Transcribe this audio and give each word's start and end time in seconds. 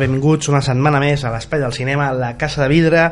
Benvinguts 0.00 0.48
una 0.48 0.62
setmana 0.64 1.00
més 1.02 1.24
a 1.24 1.32
l'Espai 1.34 1.60
del 1.60 1.74
Cinema, 1.76 2.12
la 2.16 2.32
Casa 2.40 2.62
de 2.62 2.68
Vidre. 2.70 3.06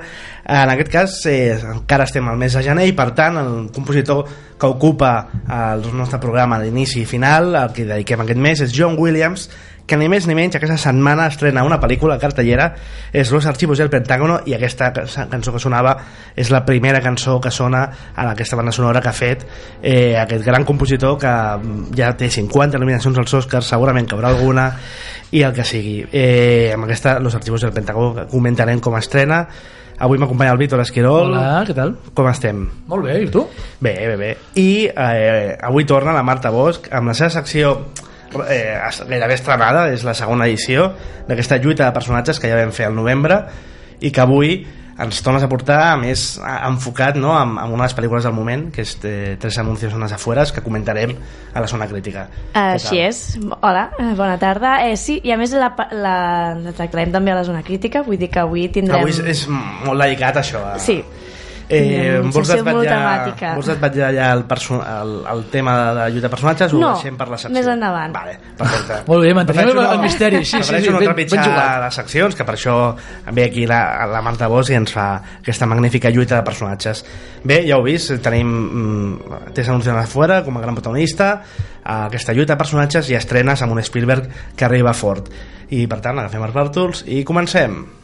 En 0.44 0.72
aquest 0.72 0.92
cas, 0.92 1.16
eh, 1.26 1.58
encara 1.74 2.06
estem 2.08 2.28
al 2.28 2.38
mes 2.40 2.54
de 2.56 2.62
gener 2.64 2.86
i, 2.88 2.94
per 2.96 3.10
tant, 3.16 3.36
el 3.40 3.68
compositor 3.74 4.24
que 4.60 4.68
ocupa 4.68 5.10
el 5.48 5.84
nostre 5.96 6.20
programa 6.20 6.60
d'inici 6.60 7.02
i 7.02 7.08
final, 7.08 7.54
el 7.56 7.74
que 7.76 7.88
dediquem 7.88 8.24
aquest 8.24 8.40
mes, 8.40 8.64
és 8.64 8.72
John 8.76 8.96
Williams, 8.98 9.48
que 9.90 9.98
ni 9.98 10.06
més 10.10 10.28
ni 10.30 10.36
menys 10.38 10.54
aquesta 10.54 10.76
setmana 10.78 11.26
estrena 11.26 11.64
una 11.66 11.80
pel·lícula 11.82 12.18
cartellera, 12.22 12.68
és 13.12 13.32
Los 13.34 13.48
Archivos 13.50 13.80
del 13.82 13.90
Pentágono, 13.90 14.38
i 14.46 14.54
aquesta 14.54 14.92
cançó 14.94 15.50
que 15.50 15.62
sonava 15.62 15.96
és 16.38 16.52
la 16.54 16.62
primera 16.64 17.00
cançó 17.02 17.40
que 17.42 17.50
sona 17.50 17.82
en 18.14 18.30
aquesta 18.30 18.58
banda 18.60 18.72
sonora 18.72 19.02
que 19.02 19.10
ha 19.10 19.16
fet 19.16 19.42
eh, 19.82 20.14
aquest 20.20 20.46
gran 20.46 20.64
compositor 20.68 21.18
que 21.18 21.34
ja 21.98 22.12
té 22.14 22.30
50 22.30 22.78
nominacions 22.78 23.18
als 23.18 23.34
Oscars, 23.40 23.72
segurament 23.74 24.06
que 24.06 24.14
haurà 24.14 24.30
alguna, 24.30 24.70
i 25.34 25.42
el 25.42 25.52
que 25.56 25.66
sigui. 25.66 25.98
Eh, 26.12 26.70
amb 26.74 26.86
aquesta 26.86 27.18
Los 27.18 27.34
Archivos 27.34 27.66
del 27.66 27.74
Pentágono 27.74 28.28
comentarem 28.30 28.78
com 28.80 28.96
estrena, 28.98 29.44
Avui 30.00 30.16
m'acompanya 30.16 30.54
el 30.54 30.58
Víctor 30.62 30.80
Esquirol. 30.80 31.26
Hola, 31.28 31.60
què 31.68 31.74
tal? 31.76 31.90
Com 32.16 32.24
estem? 32.30 32.62
Molt 32.88 33.04
bé, 33.04 33.18
i 33.20 33.26
tu? 33.28 33.42
Bé, 33.84 33.92
bé, 34.08 34.14
bé. 34.16 34.30
I 34.56 34.70
eh, 34.88 35.58
avui 35.60 35.84
torna 35.84 36.14
la 36.16 36.22
Marta 36.24 36.48
Bosch 36.54 36.88
amb 36.88 37.12
la 37.12 37.16
seva 37.18 37.28
secció 37.34 37.74
eh, 38.48 38.76
gairebé 39.08 39.38
estrenada, 39.38 39.88
és 39.94 40.04
la 40.06 40.14
segona 40.14 40.46
edició 40.48 40.90
d'aquesta 41.28 41.60
lluita 41.62 41.86
de 41.86 41.96
personatges 41.96 42.40
que 42.40 42.50
ja 42.50 42.60
vam 42.60 42.74
fer 42.74 42.90
al 42.90 42.98
novembre 42.98 43.42
i 44.00 44.10
que 44.10 44.22
avui 44.22 44.60
ens 45.00 45.22
tornes 45.24 45.44
a 45.44 45.48
portar 45.48 45.96
més 46.00 46.22
enfocat 46.44 47.16
no, 47.16 47.32
amb, 47.32 47.56
amb 47.62 47.72
una 47.72 47.84
de 47.84 47.88
les 47.88 47.96
pel·lícules 47.96 48.26
del 48.26 48.34
moment 48.36 48.66
que 48.74 48.84
és 48.84 48.92
eh, 49.08 49.36
Tres 49.40 49.56
anuncios 49.62 49.94
en 49.96 50.04
les 50.04 50.12
afueres 50.12 50.52
que 50.52 50.60
comentarem 50.64 51.14
a 51.54 51.62
la 51.62 51.68
zona 51.70 51.86
crítica. 51.88 52.26
Així 52.58 53.00
és, 53.00 53.22
hola, 53.60 53.88
eh, 53.96 54.12
bona 54.18 54.36
tarda. 54.42 54.76
Eh, 54.88 54.98
sí, 55.00 55.20
i 55.24 55.32
a 55.32 55.38
més 55.40 55.54
la, 55.56 55.72
la, 55.94 56.16
la 56.60 56.74
tractarem 56.76 57.14
també 57.14 57.32
a 57.32 57.38
la 57.40 57.46
zona 57.48 57.64
crítica 57.66 58.04
vull 58.04 58.20
dir 58.20 58.28
que 58.32 58.42
avui 58.42 58.68
tindrem 58.72 59.00
avui 59.00 59.14
és, 59.14 59.22
és 59.24 59.46
molt 59.48 59.96
dedicat 60.02 60.36
a 60.36 60.44
això 60.44 60.64
a... 60.74 60.76
sí, 60.82 61.00
Eh, 61.70 62.18
Mm, 62.20 62.30
vols 62.34 62.48
desvetllar, 62.48 62.74
monotemàtica. 62.74 63.54
vols 63.54 63.66
desvetllar 63.70 64.08
ja 64.14 64.32
el, 64.34 64.44
el, 64.44 65.12
el 65.32 65.44
tema 65.52 65.74
de 65.78 65.94
la 65.94 66.08
lluita 66.10 66.26
de 66.26 66.30
personatges 66.30 66.72
o 66.74 66.78
No, 66.80 66.88
ho 66.90 66.94
deixem 66.96 67.16
per 67.16 67.28
la 67.30 67.38
secció? 67.38 67.54
més 67.56 67.66
endavant. 67.70 68.12
Vale, 68.12 68.38
perfecte. 68.58 68.96
Molt 69.10 69.22
bé, 69.22 69.34
mantenim 69.34 69.68
el- 69.70 69.78
el 69.78 70.00
misteri, 70.00 70.44
sí, 70.44 70.62
sí, 70.62 70.80
sí, 70.82 70.90
no 70.90 70.98
ben- 70.98 71.14
ben 71.14 71.28
jugat. 71.28 71.80
les 71.84 71.94
seccions, 71.94 72.34
que 72.34 72.44
per 72.44 72.54
això 72.56 72.96
ve 73.32 73.44
aquí 73.44 73.66
la, 73.66 74.06
la 74.10 74.20
Marta 74.22 74.48
Bosch 74.48 74.70
i 74.70 74.74
ens 74.74 74.92
fa 74.92 75.06
aquesta 75.40 75.66
magnífica 75.66 76.10
lluita 76.10 76.36
de 76.36 76.42
personatges. 76.42 77.04
Bé, 77.44 77.62
ja 77.68 77.76
ho 77.76 77.80
heu 77.80 77.84
vist, 77.86 78.10
tenim 78.22 78.50
mm, 78.50 79.52
Tessa 79.54 79.70
Anunciant 79.70 80.02
fora 80.08 80.42
com 80.44 80.56
a 80.58 80.60
gran 80.60 80.74
protagonista, 80.74 81.42
a 81.84 82.06
aquesta 82.06 82.32
lluita 82.34 82.54
de 82.54 82.58
personatges 82.58 83.08
i 83.10 83.14
estrenes 83.14 83.62
amb 83.62 83.72
un 83.72 83.82
Spielberg 83.82 84.28
que 84.56 84.64
arriba 84.64 84.92
fort. 84.92 85.30
I 85.70 85.86
per 85.86 86.00
tant, 86.00 86.18
agafem 86.18 86.42
els 86.42 86.52
bàrtols 86.54 87.04
i 87.06 87.22
comencem. 87.24 87.78
Lluita 87.84 87.99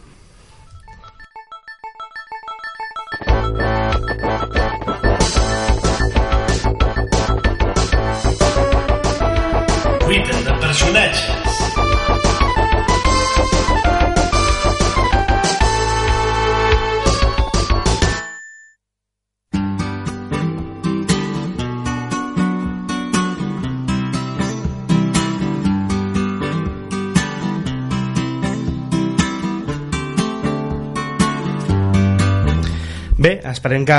Bé, 33.27 33.41
esperem 33.51 33.83
que 33.83 33.95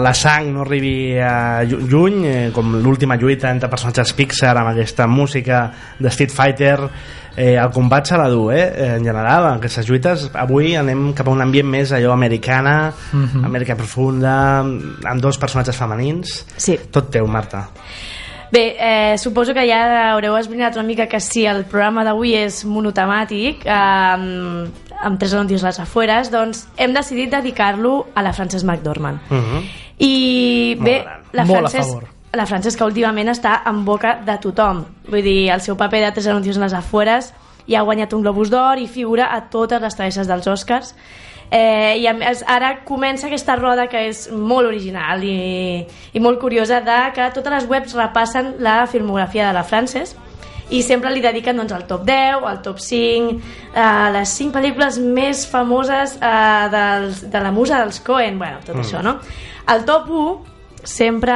la 0.00 0.12
sang 0.16 0.46
no 0.54 0.62
arribi 0.64 1.18
a 1.20 1.60
llu- 1.68 1.82
lluny, 1.84 2.20
eh, 2.24 2.50
com 2.54 2.78
l'última 2.80 3.18
lluita 3.20 3.50
entre 3.52 3.68
personatges 3.68 4.14
Pixar 4.16 4.54
amb 4.56 4.70
aquesta 4.70 5.04
música 5.06 5.66
de 5.98 6.08
Street 6.08 6.32
Fighter, 6.32 6.78
eh, 7.36 7.58
el 7.60 7.68
combat 7.76 8.06
se 8.08 8.16
la 8.16 8.28
du, 8.32 8.46
eh, 8.50 8.94
en 8.96 9.04
general, 9.04 9.50
en 9.50 9.58
aquestes 9.58 9.84
lluites. 9.86 10.30
Avui 10.32 10.72
anem 10.80 11.10
cap 11.12 11.28
a 11.28 11.34
un 11.34 11.42
ambient 11.44 11.68
més 11.68 11.92
allò 11.92 12.14
americana, 12.16 12.90
Amèrica 13.44 13.76
profunda, 13.76 14.60
amb 14.60 15.20
dos 15.20 15.36
personatges 15.36 15.76
femenins. 15.76 16.46
sí. 16.56 16.78
Tot 16.90 17.10
teu, 17.10 17.26
Marta. 17.26 17.68
Bé, 18.50 18.76
eh, 18.78 19.18
suposo 19.18 19.54
que 19.54 19.62
ja 19.68 20.10
haureu 20.10 20.34
esbrinat 20.36 20.74
una 20.74 20.84
mica 20.86 21.06
que 21.06 21.20
si 21.22 21.44
el 21.46 21.64
programa 21.70 22.02
d'avui 22.02 22.34
és 22.34 22.64
monotemàtic, 22.66 23.62
eh, 23.62 23.76
amb, 25.00 25.18
tres 25.18 25.34
anuncis 25.34 25.62
a 25.62 25.70
les 25.70 25.78
afueres, 25.80 26.30
doncs 26.32 26.64
hem 26.76 26.94
decidit 26.94 27.30
dedicar-lo 27.30 28.08
a 28.14 28.24
la 28.26 28.32
Frances 28.32 28.64
McDormand. 28.64 29.20
Uh 29.30 29.36
-huh. 29.36 29.62
I 29.98 30.76
bé, 30.80 31.04
la 31.32 31.44
Molt 31.44 31.66
a 31.66 31.68
Frances, 31.68 31.86
favor. 31.86 32.04
la 32.32 32.46
Frances 32.46 32.76
que 32.76 32.84
últimament 32.84 33.28
està 33.28 33.62
en 33.66 33.84
boca 33.84 34.20
de 34.26 34.38
tothom. 34.38 34.84
Vull 35.08 35.22
dir, 35.22 35.50
el 35.50 35.60
seu 35.60 35.76
paper 35.76 36.04
de 36.06 36.12
tres 36.12 36.26
anuncis 36.26 36.56
a 36.56 36.60
les 36.60 36.72
afueres 36.72 37.32
ja 37.68 37.80
ha 37.80 37.82
guanyat 37.82 38.12
un 38.12 38.22
Globus 38.22 38.50
d'Or 38.50 38.78
i 38.78 38.88
figura 38.88 39.32
a 39.34 39.48
totes 39.48 39.80
les 39.80 39.94
travesses 39.94 40.26
dels 40.26 40.46
Oscars. 40.46 40.94
Eh, 41.50 41.98
I 41.98 42.06
a 42.06 42.14
més, 42.14 42.44
ara 42.46 42.76
comença 42.86 43.26
aquesta 43.26 43.56
roda 43.58 43.88
que 43.90 44.04
és 44.06 44.28
molt 44.30 44.68
original 44.68 45.24
i, 45.26 45.82
i 46.14 46.22
molt 46.22 46.38
curiosa 46.38 46.78
de 46.86 46.98
que 47.16 47.26
totes 47.34 47.56
les 47.56 47.66
webs 47.70 47.96
repassen 47.98 48.54
la 48.62 48.84
filmografia 48.86 49.48
de 49.48 49.56
la 49.58 49.64
Frances 49.66 50.14
i 50.70 50.84
sempre 50.86 51.10
li 51.10 51.22
dediquen 51.24 51.58
doncs, 51.58 51.74
al 51.74 51.88
top 51.90 52.04
10, 52.06 52.46
al 52.46 52.60
top 52.62 52.78
5, 52.78 53.34
a 53.74 53.88
les 54.14 54.36
5 54.38 54.54
pel·lícules 54.54 55.00
més 55.02 55.42
famoses 55.50 56.14
eh, 56.22 56.68
dels, 56.70 57.24
de 57.32 57.42
la 57.42 57.50
musa 57.50 57.82
dels 57.82 57.98
Coen, 58.06 58.38
bueno, 58.38 58.62
tot 58.62 58.76
mm. 58.76 58.86
això, 58.86 59.02
no? 59.02 59.16
Al 59.74 59.82
top 59.88 60.06
1 60.14 60.86
sempre 60.86 61.34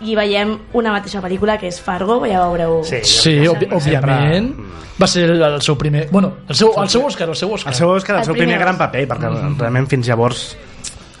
hi 0.00 0.14
veiem 0.14 0.56
una 0.78 0.92
mateixa 0.94 1.20
pel·lícula 1.24 1.58
que 1.58 1.66
és 1.68 1.80
Fargo, 1.82 2.20
ja 2.26 2.40
veureu. 2.46 2.80
Sí. 2.84 3.00
Sí, 3.02 3.34
sempre- 3.44 3.68
òbviament. 3.74 4.52
Va 5.00 5.06
ser 5.06 5.28
el, 5.30 5.42
el 5.42 5.60
seu 5.62 5.76
primer... 5.78 6.08
Bueno, 6.10 6.32
el 6.48 6.54
seu, 6.58 6.72
el 6.82 6.88
seu 6.90 7.04
Òscar, 7.06 7.28
el 7.28 7.36
seu 7.36 7.52
Òscar. 7.54 7.70
El 7.72 7.76
seu 7.78 7.90
Òscar, 7.94 8.16
el 8.16 8.20
El 8.20 8.24
seu 8.26 8.34
primer 8.34 8.48
primer 8.56 8.60
gran 8.64 8.78
paper, 8.78 9.04
perquè 9.08 9.28
realment 9.60 9.86
fins 9.90 10.08
llavors 10.10 10.56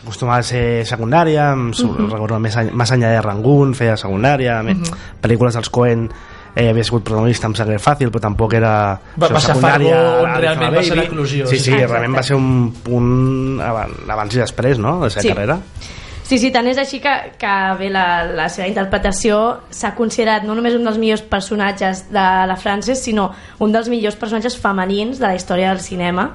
acostumava 0.02 0.38
a 0.40 0.46
ser 0.46 0.86
secundària, 0.88 1.50
em 1.52 1.68
su- 1.76 1.92
recordo 2.08 2.38
més, 2.40 2.56
any- 2.56 2.72
més 2.72 2.90
enllà 2.94 3.10
de 3.12 3.20
Rangoon, 3.22 3.74
feia 3.78 3.96
secundària, 4.00 4.62
uh 4.62 4.96
pel·lícules 5.22 5.54
dels 5.54 5.68
Coen 5.70 6.08
eh, 6.56 6.70
havia 6.70 6.82
sigut 6.82 7.04
protagonista 7.04 7.46
amb 7.46 7.56
Sangre 7.58 7.78
Fàcil, 7.78 8.10
però 8.10 8.20
tampoc 8.24 8.54
era 8.54 8.72
Va- 9.18 9.26
això, 9.28 9.34
va 9.34 9.40
ser 9.40 9.52
secundària 9.54 9.94
Fargo 9.94 10.22
on 10.24 10.40
realment 10.40 10.74
va 10.74 10.82
ser 10.82 11.26
Sí, 11.28 11.44
sí, 11.46 11.58
sí, 11.58 11.70
sí. 11.70 11.76
realment 11.84 12.16
va 12.16 12.22
ser 12.22 12.36
un 12.36 12.72
punt 12.82 13.60
abans, 13.60 14.08
abans 14.08 14.34
i 14.34 14.38
després, 14.42 14.78
no?, 14.78 14.96
de 14.98 15.04
la 15.06 15.10
seva 15.10 15.22
Sí. 15.22 15.28
carrera. 15.28 15.58
Sí, 15.78 15.97
sí, 16.36 16.50
tant 16.52 16.66
és 16.68 16.76
així 16.76 16.98
que, 17.00 17.12
que 17.40 17.52
bé, 17.78 17.88
la, 17.88 18.04
la 18.36 18.50
seva 18.52 18.66
interpretació 18.68 19.38
s'ha 19.72 19.94
considerat 19.96 20.44
no 20.44 20.52
només 20.58 20.74
un 20.76 20.84
dels 20.84 20.98
millors 21.00 21.22
personatges 21.24 22.02
de 22.12 22.24
la 22.50 22.56
Frances, 22.60 23.00
sinó 23.00 23.30
un 23.64 23.72
dels 23.72 23.88
millors 23.88 24.18
personatges 24.20 24.58
femenins 24.60 25.16
de 25.16 25.24
la 25.24 25.38
història 25.38 25.70
del 25.72 25.80
cinema. 25.80 26.34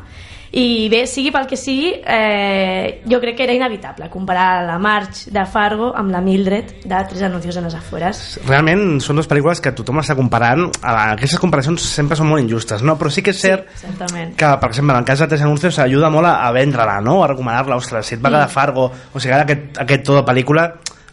I 0.56 0.86
bé, 0.88 1.00
sigui 1.10 1.32
pel 1.34 1.48
que 1.50 1.58
sigui, 1.58 1.96
eh, 2.06 3.02
jo 3.10 3.18
crec 3.20 3.36
que 3.40 3.44
era 3.48 3.56
inevitable 3.58 4.06
comparar 4.14 4.64
la 4.68 4.76
March 4.78 5.24
de 5.34 5.46
Fargo 5.50 5.88
amb 5.98 6.12
la 6.14 6.22
Mildred 6.22 6.84
de 6.86 7.00
Tres 7.10 7.24
anuncios 7.26 7.58
en 7.58 7.64
les 7.66 7.74
afueres. 7.74 8.20
Realment 8.46 9.00
són 9.02 9.18
dues 9.18 9.26
pel·lícules 9.32 9.64
que 9.66 9.72
tothom 9.74 9.98
està 10.04 10.14
comparant, 10.16 10.68
aquestes 10.84 11.42
comparacions 11.42 11.82
sempre 11.82 12.16
són 12.20 12.30
molt 12.30 12.44
injustes, 12.46 12.84
no? 12.86 12.94
però 13.02 13.10
sí 13.10 13.24
que 13.26 13.34
és 13.34 13.42
cert 13.42 13.66
Sí, 13.74 13.88
certament. 13.88 14.36
que, 14.38 14.52
per 14.62 14.70
exemple, 14.70 14.94
en 14.94 15.00
el 15.02 15.06
cas 15.10 15.26
de 15.26 15.28
Tres 15.34 15.42
Anuncios 15.42 15.80
ajuda 15.82 16.12
molt 16.14 16.30
a, 16.30 16.36
a 16.46 16.52
vendre-la, 16.54 17.00
no? 17.02 17.24
a 17.24 17.28
recomanar-la, 17.34 17.76
ostres, 17.82 18.06
si 18.06 18.14
et 18.16 18.22
va 18.22 18.30
Mm. 18.30 18.34
quedar 18.34 18.50
Fargo, 18.50 18.92
o 19.12 19.20
sigui, 19.20 19.34
ara 19.34 19.44
aquest, 19.50 19.80
aquest 19.82 20.06
to 20.06 20.16
de 20.22 20.24
pel·lícula 20.24 20.68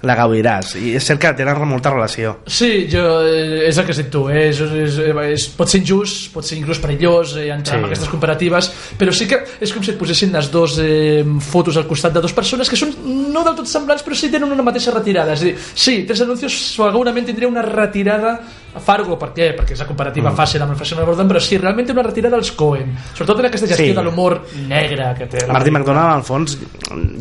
la 0.07 0.17
gaudiràs 0.17 0.75
i 0.81 0.95
és 0.97 1.05
cert 1.05 1.21
que 1.21 1.33
tenen 1.37 1.59
molta 1.69 1.93
relació 1.93 2.39
Sí, 2.47 2.87
jo, 2.91 3.03
eh, 3.27 3.67
és 3.69 3.79
el 3.79 3.87
que 3.89 3.97
dit 3.99 4.09
tu 4.13 4.23
eh? 4.31 4.47
és, 4.49 4.61
és, 4.61 4.97
és, 5.35 5.47
pot 5.59 5.69
ser 5.69 5.83
injust 5.83 6.31
pot 6.35 6.47
ser 6.47 6.57
inclús 6.59 6.81
perillós 6.81 7.37
eh, 7.37 7.51
entrar 7.53 7.77
Sí. 7.77 7.79
en 7.79 7.85
aquestes 7.91 8.09
comparatives 8.09 8.71
però 8.99 9.13
sí 9.13 9.29
que 9.29 9.43
és 9.61 9.73
com 9.73 9.85
si 9.85 9.93
et 9.93 9.99
posessin 10.01 10.33
les 10.33 10.49
dues 10.51 10.79
eh, 10.83 11.25
fotos 11.41 11.77
al 11.77 11.87
costat 11.87 12.17
de 12.17 12.25
dues 12.25 12.33
persones 12.37 12.71
que 12.71 12.79
són 12.81 12.95
no 13.33 13.45
del 13.45 13.59
tot 13.61 13.69
semblants 13.69 14.03
però 14.07 14.17
sí 14.17 14.31
tenen 14.33 14.51
una 14.51 14.65
mateixa 14.67 14.95
retirada 14.97 15.37
és 15.37 15.45
a 15.45 15.51
dir, 15.51 15.55
sí, 15.75 16.01
Tres 16.09 16.25
Anuncios 16.25 16.57
segurament 16.75 17.27
tindria 17.29 17.49
una 17.49 17.63
retirada 17.63 18.39
a 18.75 18.81
Fargo, 18.81 19.19
per 19.19 19.31
què? 19.35 19.51
Perquè 19.57 19.73
és 19.73 19.81
la 19.81 19.87
comparativa 19.87 20.31
mm. 20.31 20.37
fàcil 20.37 20.63
amb 20.63 20.73
el 20.73 20.79
Fashion 20.79 21.05
Gordon, 21.05 21.29
però 21.29 21.41
sí, 21.41 21.59
realment 21.59 21.87
té 21.87 21.93
una 21.93 22.03
retirada 22.07 22.37
als 22.37 22.53
Coen, 22.53 22.93
sobretot 23.15 23.41
en 23.41 23.47
aquesta 23.47 23.67
gestió 23.67 23.87
Sí. 23.87 23.93
de 23.97 24.03
l'humor 24.03 24.41
negre 24.69 25.15
que 25.19 25.27
té 25.27 25.47
la 25.47 25.53
Martin. 25.55 25.73
McDonald, 25.75 26.13
al 26.15 26.23
fons, 26.23 26.59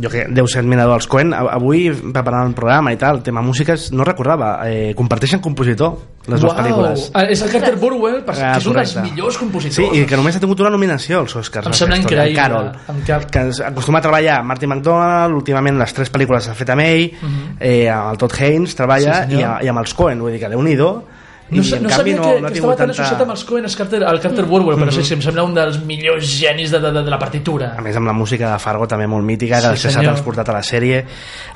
jo 0.01 0.10
que 0.10 0.25
deu 0.30 0.48
ser 0.48 0.60
admirador 0.62 0.94
dels 1.00 1.07
Coen, 1.07 1.34
a- 1.34 1.46
avui, 1.56 1.90
preparant 2.13 2.48
el 2.48 2.54
programa 2.54 2.94
i 2.94 2.98
tal, 2.98 3.18
el 3.18 3.24
tema 3.24 3.42
músiques, 3.42 3.92
no 3.92 4.04
recordava, 4.04 4.60
eh, 4.69 4.94
comparteixen 4.96 5.40
compositor, 5.42 5.98
les 6.30 6.40
dues 6.40 6.54
Uau! 6.54 6.62
pel·lícules. 6.62 7.10
Ah, 7.13 7.24
És 7.24 7.42
el 7.42 7.50
Carter 7.50 7.75
Burwell, 7.78 8.24
per, 8.24 8.36
Ah, 8.38 8.52
que 8.54 8.57
és 8.60 8.66
un 8.68 8.74
dels 8.74 8.95
millors 9.02 9.34
Sí, 9.34 9.40
compositors. 9.40 9.98
i 9.98 10.06
que 10.06 10.16
només 10.18 10.36
ha 10.36 10.40
tingut 10.40 10.60
una 10.60 10.69
nominació 10.69 11.19
als 11.19 11.36
Oscars. 11.36 11.66
Em 11.66 11.74
sembla 11.74 11.98
increïble. 11.98 12.36
Carol, 12.36 12.72
Em 12.90 13.02
cap- 13.07 13.25
que 13.31 13.40
acostuma 13.66 13.98
a 13.98 14.02
treballar 14.02 14.44
Martin 14.44 14.69
McDonald, 14.69 15.34
últimament 15.34 15.78
les 15.80 15.94
tres 15.94 16.12
pel·lícules 16.12 16.48
ha 16.48 16.54
fet 16.54 16.69
amb 16.69 16.81
ell, 16.81 17.12
eh, 17.60 17.90
amb 17.90 18.12
el 18.12 18.18
Todd 18.18 18.34
Haynes 18.40 18.75
treballa, 18.75 19.25
Mhm. 19.25 19.30
Sí, 19.31 19.38
i, 19.40 19.42
a, 19.44 19.57
i 19.63 19.68
amb 19.68 19.80
els 19.80 19.94
Coen, 19.94 20.19
vull 20.22 20.31
dir 20.31 20.40
que 20.40 20.50
déu-n'hi-do, 20.50 21.04
No, 21.50 21.63
i 21.63 21.74
en 21.74 21.81
no 21.84 21.90
canvi 21.90 22.13
no, 22.13 22.22
que, 22.22 22.42
no 22.42 22.48
ha 22.48 22.51
que 22.51 22.60
estava 22.60 22.75
tan 22.78 22.92
associat 22.94 23.22
amb 23.24 23.31
els 23.34 23.44
Coen 23.44 23.66
el 23.66 23.75
Carter, 23.75 24.04
el 24.06 24.19
Carter 24.22 24.46
Burwell, 24.46 24.78
però 24.78 24.92
sí, 24.94 25.01
sí, 25.04 25.16
em 25.16 25.22
sembla 25.25 25.44
un 25.48 25.56
dels 25.56 25.80
millors 25.84 26.28
genis 26.38 26.69
de, 26.69 26.80
de, 26.80 26.92
de, 26.94 27.01
de 27.07 27.10
la 27.10 27.18
partitura. 27.18 27.72
A 27.78 27.81
més, 27.81 27.96
amb 27.98 28.06
la 28.06 28.13
música 28.13 28.51
de 28.51 28.60
Fargo 28.62 28.86
també 28.88 29.07
molt 29.10 29.25
mítica, 29.25 29.57
que 29.63 29.75
Sí, 29.78 29.90
s'ha 29.90 30.04
transportat 30.06 30.50
a 30.50 30.54
la 30.54 30.62
sèrie. 30.62 31.00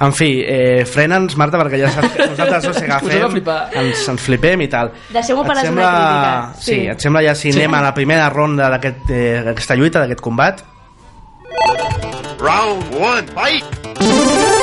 En 0.02 0.12
fi, 0.18 0.32
eh, 0.42 0.84
frena'ns, 0.90 1.38
Marta, 1.38 1.60
perquè 1.62 1.78
ja 1.84 1.92
saps 1.94 2.14
que 2.18 2.28
nosaltres 2.32 2.66
no 2.66 2.74
s'agafem, 2.74 3.30
flipar. 3.38 3.60
ens, 3.84 4.08
ens 4.10 4.22
flipem 4.26 4.62
i 4.66 4.68
tal. 4.68 4.92
Deixeu-m'ho 5.14 5.46
per 5.46 5.58
sembla- 5.62 5.86
zona 5.86 5.94
crítica. 5.94 6.62
Sí. 6.64 6.74
Sí. 6.74 6.88
et 6.88 7.00
sembla 7.08 7.22
ja 7.30 7.36
si 7.36 7.52
Sí. 7.54 7.60
anem 7.60 7.74
a 7.78 7.82
la 7.86 7.94
primera 7.94 8.30
ronda 8.34 8.70
d'aquest, 8.74 9.10
eh, 9.12 9.42
d'aquesta 9.46 9.76
lluita, 9.76 10.00
d'aquest 10.02 10.22
combat? 10.22 10.64
Round 12.40 12.84
one, 13.00 13.28
fight! 13.38 14.63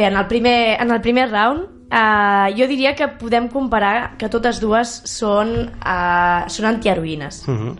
Bé, 0.00 0.06
en 0.06 0.16
el 0.16 0.26
primer, 0.26 0.80
en 0.80 0.90
el 0.90 1.00
primer 1.02 1.26
round 1.28 1.66
eh, 1.92 2.54
jo 2.56 2.64
diria 2.70 2.94
que 2.96 3.10
podem 3.20 3.50
comparar 3.52 4.14
que 4.16 4.30
totes 4.32 4.56
dues 4.62 4.88
són, 5.04 5.50
eh, 5.76 6.44
són 6.48 6.68
antiheroïnes. 6.70 7.42
Uh 7.44 7.56
-huh. 7.58 7.74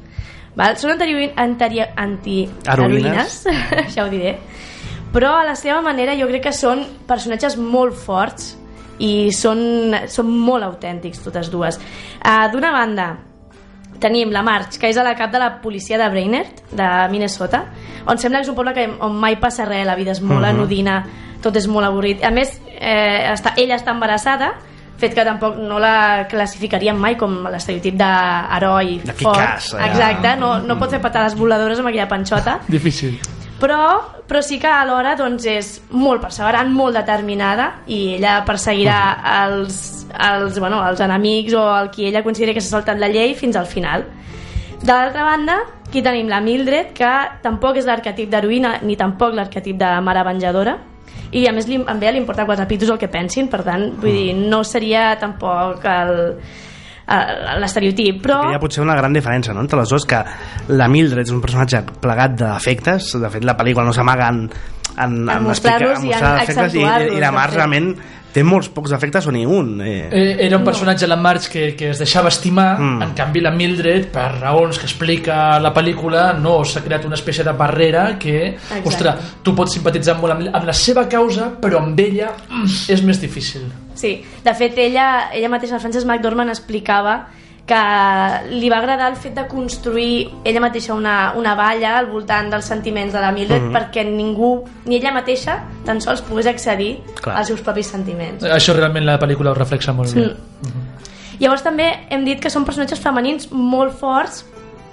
Val? 0.55 0.77
Són 0.77 0.91
anti, 0.91 1.33
anti, 1.37 1.81
anti 1.97 2.49
Heroïnes. 2.67 3.47
ja 3.95 4.05
ho 4.05 4.11
diré. 4.11 4.37
Però 5.15 5.33
a 5.39 5.45
la 5.45 5.55
seva 5.55 5.81
manera 5.81 6.15
jo 6.15 6.27
crec 6.27 6.43
que 6.43 6.53
són 6.53 6.85
personatges 7.07 7.57
molt 7.57 7.95
forts 7.95 8.59
i 8.99 9.33
són, 9.33 9.97
són 10.07 10.27
molt 10.27 10.65
autèntics 10.65 11.25
totes 11.25 11.49
dues. 11.51 11.81
Uh, 12.21 12.53
D'una 12.53 12.71
banda, 12.71 13.17
tenim 14.01 14.31
la 14.33 14.43
Marge, 14.43 14.79
que 14.81 14.89
és 14.89 14.97
a 14.97 15.05
la 15.05 15.15
cap 15.15 15.31
de 15.31 15.39
la 15.39 15.61
policia 15.61 15.99
de 15.99 16.09
Brainerd, 16.09 16.65
de 16.73 16.89
Minnesota, 17.13 17.67
on 18.07 18.19
sembla 18.19 18.41
que 18.41 18.49
és 18.49 18.49
un 18.49 18.57
poble 18.57 18.75
que, 18.75 18.89
on 19.01 19.15
mai 19.21 19.37
passa 19.39 19.65
res, 19.69 19.87
la 19.87 19.95
vida 19.95 20.13
és 20.13 20.21
molt 20.21 20.41
Mhm. 20.41 20.49
anodina, 20.57 21.07
tot 21.43 21.57
és 21.57 21.67
molt 21.69 21.87
avorrit. 21.87 22.25
A 22.25 22.31
més, 22.31 22.61
eh, 22.79 23.31
està, 23.33 23.53
ella 23.57 23.77
està 23.77 23.91
embarassada, 23.93 24.55
fet 25.01 25.15
que 25.15 25.25
tampoc 25.25 25.57
no 25.57 25.79
la 25.79 26.27
classificaríem 26.29 26.97
mai 26.97 27.17
com 27.17 27.47
l'estereotip 27.49 27.95
d'heroi 27.97 28.99
fort. 29.17 29.39
Allà. 29.75 29.87
Exacte, 29.87 30.37
no, 30.37 30.59
no 30.61 30.79
pot 30.79 30.91
fer 30.91 31.01
patades 31.01 31.35
voladores 31.35 31.79
amb 31.79 31.89
aquella 31.89 32.09
panxota, 32.09 32.59
Difícil. 32.69 33.19
Però, 33.61 34.01
però 34.27 34.41
sí 34.43 34.59
que 34.59 34.67
alhora 34.71 35.15
doncs, 35.19 35.45
és 35.47 35.69
molt 35.93 36.23
perseverant, 36.25 36.71
molt 36.73 36.97
determinada 36.97 37.69
i 37.87 38.17
ella 38.17 38.41
perseguirà 38.47 39.01
els, 39.47 40.07
els, 40.17 40.59
bueno, 40.59 40.81
els 40.89 41.01
enemics 41.05 41.55
o 41.55 41.65
el 41.77 41.91
qui 41.95 42.09
ella 42.09 42.25
consideri 42.27 42.55
que 42.57 42.63
s'ha 42.65 42.79
saltat 42.79 42.99
la 42.99 43.09
llei 43.13 43.35
fins 43.39 43.57
al 43.61 43.67
final. 43.71 44.07
De 44.81 44.89
l'altra 44.93 45.25
banda, 45.27 45.59
aquí 45.87 46.01
tenim 46.03 46.29
la 46.33 46.41
Mildred, 46.41 46.95
que 46.97 47.11
tampoc 47.45 47.77
és 47.77 47.85
l'arquetip 47.87 48.31
d'heroïna 48.33 48.79
ni 48.83 48.97
tampoc 48.97 49.35
l'arquetip 49.37 49.77
de 49.77 49.91
mare 50.01 50.25
venjadora, 50.25 50.79
i 51.31 51.45
a 51.47 51.53
més 51.55 51.69
li, 51.69 51.77
a 51.87 51.95
ella 51.95 52.11
li 52.17 52.19
importa 52.19 52.47
quatre 52.49 52.67
pitos 52.67 52.89
el 52.91 52.99
que 52.99 53.07
pensin, 53.13 53.47
per 53.53 53.61
tant, 53.63 53.91
vull 54.01 54.11
dir, 54.17 54.33
no 54.35 54.65
seria 54.65 55.13
tampoc 55.21 55.85
el- 55.85 56.41
el- 57.11 57.61
l'estereotip, 57.63 58.21
però... 58.25 58.41
Hi 58.51 58.55
ha 58.57 58.63
potser 58.63 58.83
una 58.85 58.97
gran 58.99 59.13
diferència 59.17 59.55
no? 59.57 59.65
entre 59.67 59.81
les 59.81 59.89
dues, 59.91 60.07
que 60.07 60.23
la 60.69 60.89
Mildred 60.89 61.27
és 61.27 61.33
un 61.35 61.41
personatge 61.43 61.83
plegat 62.01 62.37
d'efectes, 62.41 63.13
de 63.21 63.31
fet 63.35 63.45
la 63.45 63.57
pel·lícula 63.59 63.85
no 63.89 63.93
s'amaga 63.97 64.29
en, 64.31 64.45
en, 64.47 65.19
En 65.29 65.29
explicar- 65.29 65.43
mostrar-los 65.49 66.05
i 66.05 66.13
en 66.13 66.19
i, 66.19 66.25
accentuar-los, 66.47 67.15
i 67.17 67.21
la 67.21 67.27
de 67.31 67.37
Mar 67.37 67.49
fet. 67.51 67.57
realment 67.59 67.93
té 68.33 68.45
molts 68.47 68.69
pocs 68.71 68.93
efectes 68.95 69.27
o 69.27 69.33
ni 69.35 69.45
un. 69.47 69.81
Eh. 69.81 70.09
Eh, 70.11 70.37
era 70.47 70.57
un 70.59 70.65
personatge, 70.65 71.07
la 71.11 71.17
Marge, 71.17 71.49
que, 71.51 71.65
que 71.77 71.91
es 71.91 71.99
deixava 71.99 72.29
estimar, 72.29 72.79
Mm. 72.79 72.97
mm. 72.99 73.03
en 73.03 73.15
canvi 73.19 73.41
la 73.41 73.51
Mildred, 73.51 74.07
per 74.13 74.29
raons 74.41 74.79
que 74.79 74.87
explica 74.87 75.59
la 75.61 75.73
pel·lícula, 75.75 76.33
no 76.39 76.65
s'ha 76.65 76.83
creat 76.85 77.05
una 77.07 77.17
espècie 77.19 77.45
de 77.45 77.53
barrera 77.53 78.17
que, 78.19 78.55
Exacte. 78.55 78.89
ostres, 78.89 79.15
tu 79.43 79.55
pots 79.55 79.73
simpatitzar 79.75 80.17
molt 80.21 80.33
amb, 80.37 80.49
amb 80.55 80.65
la 80.67 80.73
seva 80.73 81.09
causa, 81.09 81.51
però 81.61 81.83
amb 81.83 81.99
ella 82.01 82.31
mm, 82.49 82.91
és 82.95 83.03
més 83.03 83.21
difícil. 83.21 83.67
Sí, 83.95 84.23
de 84.45 84.55
fet 84.55 84.79
ella, 84.79 85.31
ella 85.35 85.49
mateixa, 85.53 85.75
la 85.75 85.81
Frances 85.81 86.07
McDormand 86.07 86.51
explicava 86.51 87.27
que 87.71 88.49
li 88.51 88.69
va 88.73 88.81
agradar 88.81 89.13
el 89.13 89.17
fet 89.21 89.37
de 89.39 89.45
construir 89.47 90.29
ella 90.45 90.61
mateixa 90.65 90.95
una, 90.97 91.33
una 91.39 91.53
valla 91.55 91.93
al 92.01 92.09
voltant 92.11 92.49
dels 92.51 92.67
sentiments 92.67 93.13
de 93.15 93.21
la 93.23 93.31
Mildred 93.31 93.63
Mhm. 93.69 93.73
perquè 93.77 94.03
ningú, 94.09 94.65
ni 94.87 94.97
ella 94.97 95.13
mateixa 95.15 95.61
tan 95.87 96.01
sols 96.01 96.23
pogués 96.27 96.47
accedir 96.51 96.99
Clar. 97.23 97.37
als 97.39 97.47
seus 97.49 97.61
propis 97.61 97.87
sentiments. 97.87 98.43
Això 98.45 98.75
realment 98.75 99.07
la 99.07 99.19
pel·lícula 99.21 99.51
ho 99.53 99.55
reflexa 99.55 99.93
molt 99.93 100.13
bé. 100.15 100.27
Mm. 100.27 101.39
Llavors 101.41 101.63
també 101.63 101.87
hem 102.11 102.25
dit 102.25 102.41
que 102.41 102.51
són 102.51 102.65
personatges 102.67 102.99
femenins 103.01 103.51
molt 103.53 103.95
forts 103.99 104.45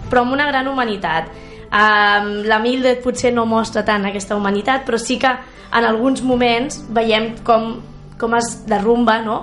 però 0.09 0.21
amb 0.21 0.31
una 0.33 0.45
gran 0.47 0.67
humanitat 0.67 1.25
um, 1.71 2.43
la 2.47 2.59
Mildred 2.59 3.01
potser 3.03 3.33
no 3.33 3.45
mostra 3.45 3.83
tant 3.83 4.05
aquesta 4.05 4.35
humanitat 4.35 4.85
però 4.85 4.97
sí 4.97 5.17
que 5.19 5.27
en 5.27 5.83
alguns 5.83 6.21
moments 6.23 6.83
veiem 6.89 7.33
com, 7.43 7.81
com 8.17 8.35
es 8.35 8.65
derrumba 8.67 9.17
no? 9.21 9.41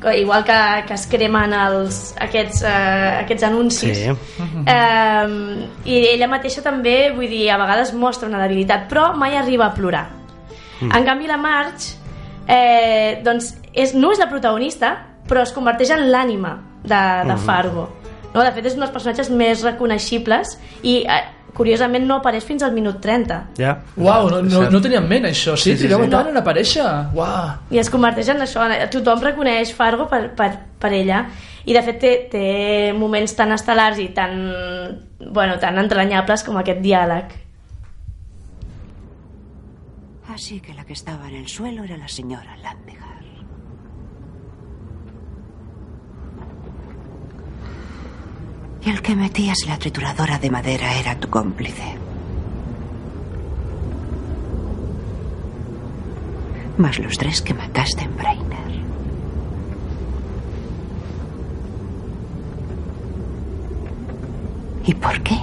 Igual 0.00 0.44
que, 0.44 0.58
que 0.88 0.94
es 0.94 1.06
cremen 1.12 1.52
els, 1.52 2.14
aquests, 2.16 2.62
uh, 2.64 3.20
aquests 3.20 3.44
anuncis 3.44 3.98
Sí. 4.00 4.14
um, 4.40 5.34
i 5.84 5.98
ella 6.14 6.28
mateixa 6.30 6.62
també 6.64 7.10
vull 7.12 7.28
dir, 7.28 7.50
a 7.52 7.58
vegades 7.60 7.92
mostra 7.92 8.28
una 8.28 8.40
debilitat 8.40 8.88
però 8.88 9.10
mai 9.16 9.36
arriba 9.36 9.66
a 9.68 9.74
plorar 9.76 10.06
mm. 10.80 10.90
en 10.96 11.04
canvi 11.04 11.28
la 11.28 11.36
Marge 11.36 11.98
eh, 12.48 13.20
doncs 13.24 13.52
és, 13.72 13.92
no 13.94 14.12
és 14.14 14.22
la 14.22 14.30
protagonista 14.30 14.94
però 15.28 15.44
es 15.44 15.52
converteix 15.52 15.92
en 15.94 16.08
l'ànima 16.10 16.56
de, 16.82 17.02
de 17.28 17.36
Fargo 17.44 17.88
no? 18.32 18.40
de 18.42 18.50
fet 18.56 18.70
és 18.70 18.78
un 18.78 18.86
dels 18.86 18.94
personatges 18.94 19.30
més 19.30 19.64
reconeixibles 19.66 20.56
i 20.82 21.02
eh, 21.04 21.22
curiosament 21.56 22.06
no 22.06 22.16
apareix 22.20 22.44
fins 22.44 22.62
al 22.62 22.72
minut 22.72 23.00
30 23.00 23.40
Ja. 23.58 23.76
Uau, 23.96 24.30
no, 24.30 24.42
no, 24.42 24.62
no 24.70 24.80
tenia 24.80 24.98
en 24.98 25.08
ment 25.08 25.24
això. 25.28 25.56
Sí, 25.56 25.76
Sí, 25.76 25.86
sí, 25.86 25.88
sí. 25.88 26.10
tant 26.10 26.28
en 26.28 26.36
aparèixer. 26.36 26.86
Uau. 27.14 27.50
i 27.70 27.78
es 27.78 27.90
converteix 27.90 28.28
en 28.28 28.40
això 28.46 28.66
tothom 28.90 29.20
reconeix 29.22 29.74
Fargo 29.74 30.06
per, 30.08 30.30
per, 30.36 30.50
per 30.78 30.92
ella 30.92 31.26
i 31.66 31.74
de 31.76 31.82
fet 31.82 31.98
té, 32.00 32.12
té 32.32 32.92
moments 32.96 33.34
tan 33.36 33.52
estel·lars 33.52 33.98
i 34.00 34.08
tan, 34.16 34.32
bueno, 35.32 35.58
tan 35.60 35.78
entranyables 35.78 36.42
com 36.44 36.56
aquest 36.56 36.80
diàleg 36.80 37.36
Así 40.32 40.60
que 40.60 40.72
la 40.74 40.84
que 40.84 40.92
estaba 40.92 41.28
en 41.28 41.34
el 41.34 41.48
suelo 41.48 41.82
era 41.84 41.96
la 41.96 42.06
señora 42.08 42.56
Landegar. 42.62 43.09
Y 48.82 48.88
el 48.88 49.02
que 49.02 49.14
metías 49.14 49.58
la 49.66 49.78
trituradora 49.78 50.38
de 50.38 50.50
madera 50.50 50.94
era 50.98 51.14
tu 51.14 51.28
cómplice. 51.28 51.96
Más 56.78 56.98
los 56.98 57.18
tres 57.18 57.42
que 57.42 57.52
mataste 57.52 58.04
en 58.04 58.16
Brainer. 58.16 58.80
¿Y 64.86 64.94
por 64.94 65.20
qué? 65.22 65.38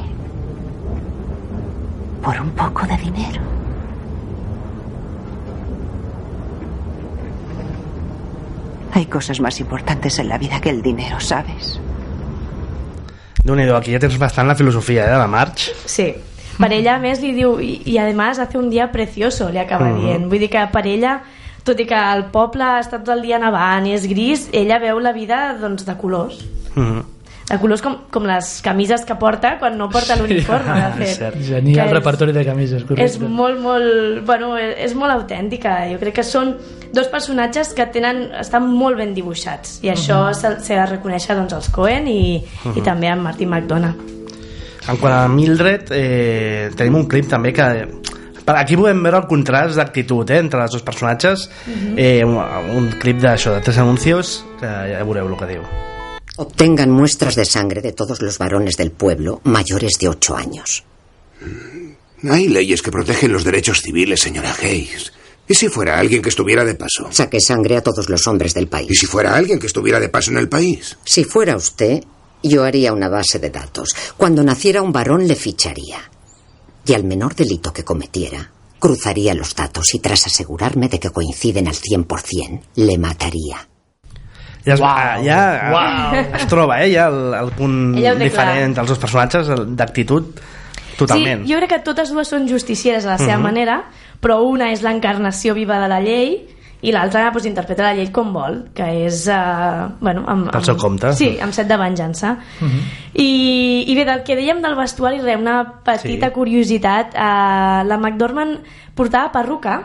Por 2.24 2.42
un 2.42 2.50
poco 2.52 2.88
de 2.88 2.98
dinero. 2.98 3.42
Hay 8.94 9.06
cosas 9.06 9.40
más 9.40 9.60
importantes 9.60 10.18
en 10.18 10.28
la 10.28 10.40
vida 10.40 10.60
que 10.60 10.72
el 10.72 10.82
dinero, 10.82 11.20
¿sabes? 11.20 11.80
Déu 13.48 13.56
nhi 13.56 13.68
aquí 13.72 13.94
ja 13.96 14.00
tens 14.04 14.18
bastant 14.20 14.48
la 14.50 14.56
filosofia 14.60 15.06
eh, 15.08 15.12
de 15.14 15.18
la 15.18 15.28
Marge. 15.32 15.72
Sí. 15.86 16.12
Per 16.58 16.72
ella, 16.74 16.96
a 16.98 17.00
més, 17.00 17.20
li 17.22 17.34
diu 17.38 17.60
i, 17.62 17.82
i 17.86 17.98
además 18.02 18.40
hace 18.42 18.58
un 18.58 18.70
dia 18.70 18.90
precioso, 18.92 19.50
li 19.54 19.60
acaba 19.62 19.90
Mhm. 19.90 20.00
dient. 20.02 20.26
Vull 20.30 20.40
dir 20.40 20.50
que 20.50 20.64
per 20.74 20.86
ella, 20.88 21.22
tot 21.64 21.80
i 21.80 21.86
que 21.86 21.98
el 22.16 22.26
poble 22.34 22.64
està 22.82 22.98
tot 23.04 23.10
el 23.16 23.22
dia 23.22 23.38
nevant 23.40 23.86
i 23.88 23.94
és 23.94 24.08
gris, 24.10 24.50
ella 24.52 24.80
veu 24.80 25.00
la 25.00 25.12
vida 25.14 25.56
doncs, 25.62 25.86
de 25.86 25.96
colors. 25.98 26.40
Mhm. 26.76 27.04
De 27.48 27.58
colors 27.62 27.82
com, 27.82 27.94
com 28.12 28.26
les 28.28 28.48
camises 28.62 29.06
que 29.08 29.16
porta 29.16 29.54
quan 29.60 29.78
no 29.80 29.88
porta 29.90 30.18
l'uniforme, 30.20 30.74
de 30.74 30.90
fet. 31.06 31.14
cert. 31.18 31.38
Genial 31.48 31.88
és- 31.88 31.94
repertori 31.94 32.34
de 32.36 32.44
camises, 32.46 32.84
correcte. 32.84 33.06
és 33.06 33.20
molt, 33.24 33.62
molt, 33.64 34.26
bueno, 34.28 34.58
és 34.58 34.94
molt 34.96 35.14
autèntica. 35.14 35.78
Jo 35.92 36.00
crec 36.02 36.16
que 36.20 36.26
són 36.28 36.58
dos 36.94 37.08
personatges 37.08 37.72
que 37.74 37.86
tenen, 37.94 38.26
estan 38.40 38.68
molt 38.68 38.98
ben 39.00 39.14
dibuixats 39.16 39.80
i 39.84 39.90
això 39.94 40.34
s'ha 40.36 40.58
s'ha 40.60 40.82
de 40.82 40.86
reconèixer 40.92 41.36
doncs, 41.40 41.54
als 41.54 41.70
Cohen 41.72 42.08
i, 42.12 42.44
i 42.76 42.82
també 42.84 43.08
a 43.08 43.16
Martin 43.16 43.50
McDonough. 43.50 43.96
En 44.88 44.96
quant 45.00 45.14
a 45.14 45.28
Mildred, 45.28 45.90
eh, 45.92 46.70
tenim 46.76 46.96
un 46.96 47.08
clip 47.08 47.28
també 47.32 47.52
que... 47.54 47.66
per 48.48 48.56
Aquí 48.56 48.78
podem 48.80 49.02
veure 49.04 49.18
el 49.20 49.28
contrast 49.28 49.76
d'actitud 49.76 50.30
eh, 50.32 50.38
entre 50.40 50.62
els 50.64 50.72
dos 50.72 50.84
personatges. 50.84 51.50
eh, 51.98 52.24
un, 52.24 52.38
un 52.76 52.88
clip 53.00 53.20
d'això, 53.20 53.52
de 53.56 53.60
tres 53.62 53.78
anuncios, 53.84 54.46
que 54.60 54.66
ja 54.68 55.04
veureu 55.04 55.28
el 55.28 55.36
que 55.36 55.46
diu. 55.56 55.66
Obtengan 56.40 56.92
muestras 56.92 57.36
de 57.36 57.46
sangre 57.46 57.82
de 57.82 57.94
todos 57.94 58.22
los 58.22 58.38
varones 58.38 58.78
del 58.78 58.92
pueblo 58.92 59.42
mayores 59.44 59.94
de 60.00 60.08
ocho 60.08 60.36
años. 60.36 60.84
Hay 62.30 62.48
leyes 62.48 62.84
que 62.84 62.92
protegen 62.92 63.34
los 63.34 63.44
derechos 63.44 63.82
civiles, 63.82 64.20
señora 64.22 64.56
Hayes. 64.62 65.14
¿Y 65.48 65.56
si 65.56 65.68
fuera 65.68 65.98
alguien 65.98 66.22
que 66.22 66.30
estuviera 66.30 66.64
de 66.64 66.76
paso? 66.76 67.08
Saque 67.10 67.40
sangre 67.42 67.78
a 67.78 67.82
todos 67.82 68.08
los 68.10 68.28
hombres 68.28 68.54
del 68.54 68.66
¿Y 68.66 68.68
país. 68.68 69.00
si 69.00 69.08
fuera 69.08 69.36
alguien 69.36 69.60
que 69.60 69.66
estuviera 69.68 70.00
de 70.00 70.10
paso 70.10 70.30
en 70.30 70.38
el 70.38 70.48
país? 70.48 70.98
Si 71.04 71.24
fuera 71.24 71.56
usted, 71.56 72.04
yo 72.44 72.64
haría 72.64 72.94
una 72.94 73.10
base 73.10 73.40
de 73.40 73.50
datos. 73.50 73.96
Cuando 74.16 74.44
naciera 74.44 74.82
un 74.84 74.92
varón 74.92 75.28
le 75.28 75.36
ficharía. 75.36 76.12
Y 76.86 76.94
al 76.94 77.04
menor 77.04 77.36
delito 77.36 77.74
que 77.74 77.84
cometiera, 77.84 78.52
cruzaría 78.78 79.34
los 79.34 79.56
datos 79.56 79.94
y 79.96 80.00
tras 80.00 80.28
asegurarme 80.28 80.88
de 80.88 81.00
que 81.00 81.10
coinciden 81.10 81.68
al 81.68 81.76
100%, 81.76 82.62
le 82.76 82.98
mataría. 83.00 83.68
Ja, 84.68 84.76
es, 84.76 84.82
Uau, 84.84 84.92
ah, 84.92 85.16
ja 85.24 85.40
uau. 85.72 86.26
es 86.36 86.48
troba, 86.52 86.82
eh, 86.84 86.90
ja 86.92 87.08
el, 87.08 87.22
el 87.40 87.52
punt 87.56 87.96
diferent 88.20 88.66
entre 88.66 88.84
els 88.84 88.92
dos 88.92 89.00
personatges, 89.00 89.48
d'actitud, 89.80 90.34
totalment. 91.00 91.46
Sí, 91.46 91.54
jo 91.54 91.62
crec 91.62 91.72
que 91.78 91.80
totes 91.88 92.12
dues 92.12 92.28
són 92.34 92.50
justicieres 92.52 93.06
a 93.08 93.14
la 93.16 93.18
seva 93.22 93.38
manera, 93.40 93.80
però 94.20 94.42
una 94.44 94.72
és 94.74 94.84
l'encarnació 94.84 95.56
viva 95.56 95.80
de 95.80 95.88
la 95.88 96.02
llei 96.04 96.36
i 96.86 96.92
l'altra 96.94 97.32
pues, 97.34 97.46
interpreta 97.50 97.82
la 97.88 97.94
llei 97.98 98.12
com 98.14 98.30
vol, 98.36 98.60
que 98.78 98.86
és... 99.08 99.24
Uh, 99.32 99.88
bueno, 100.00 100.22
amb, 100.30 100.52
Pel 100.54 100.66
seu 100.68 100.76
compte. 100.78 101.10
Sí, 101.18 101.32
amb 101.42 101.56
set 101.56 101.66
de 101.72 101.78
venjança. 101.80 102.36
I, 103.18 103.86
I 103.88 103.96
bé, 103.98 104.04
del 104.06 104.22
que 104.28 104.36
dèiem 104.38 104.60
del 104.62 104.76
vestuari, 104.78 105.22
res, 105.24 105.40
una 105.42 105.56
petita 105.86 106.28
Sí. 106.30 106.34
curiositat. 106.36 107.16
Uh, 107.16 107.82
la 107.88 107.98
McDormand 107.98 108.60
portava 108.94 109.32
perruca, 109.34 109.80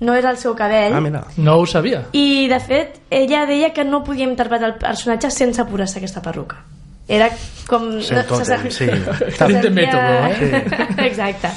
no 0.00 0.14
era 0.14 0.30
el 0.30 0.38
seu 0.38 0.54
cabell, 0.56 0.94
Ah, 0.94 1.00
mira. 1.00 1.24
No 1.36 1.56
ho 1.60 1.66
sabia. 1.66 2.06
i 2.12 2.48
de 2.48 2.58
fet 2.60 3.00
ella 3.10 3.44
deia 3.46 3.72
que 3.72 3.84
no 3.84 4.02
podia 4.04 4.24
interpretar 4.24 4.68
el 4.70 4.74
personatge 4.80 5.30
sense 5.30 5.64
posar-se 5.64 5.98
aquesta 5.98 6.22
perruca 6.22 6.64
era 7.10 7.28
com 7.66 8.00
Sent 8.00 8.26
tot, 8.28 8.44
se- 8.44 8.54
eh? 8.54 8.70
Sí. 8.70 8.86
se 8.86 9.46
Tint 9.46 9.60
de 9.60 9.70
mètode, 9.70 10.14
eh? 10.30 10.86
exacte 11.08 11.50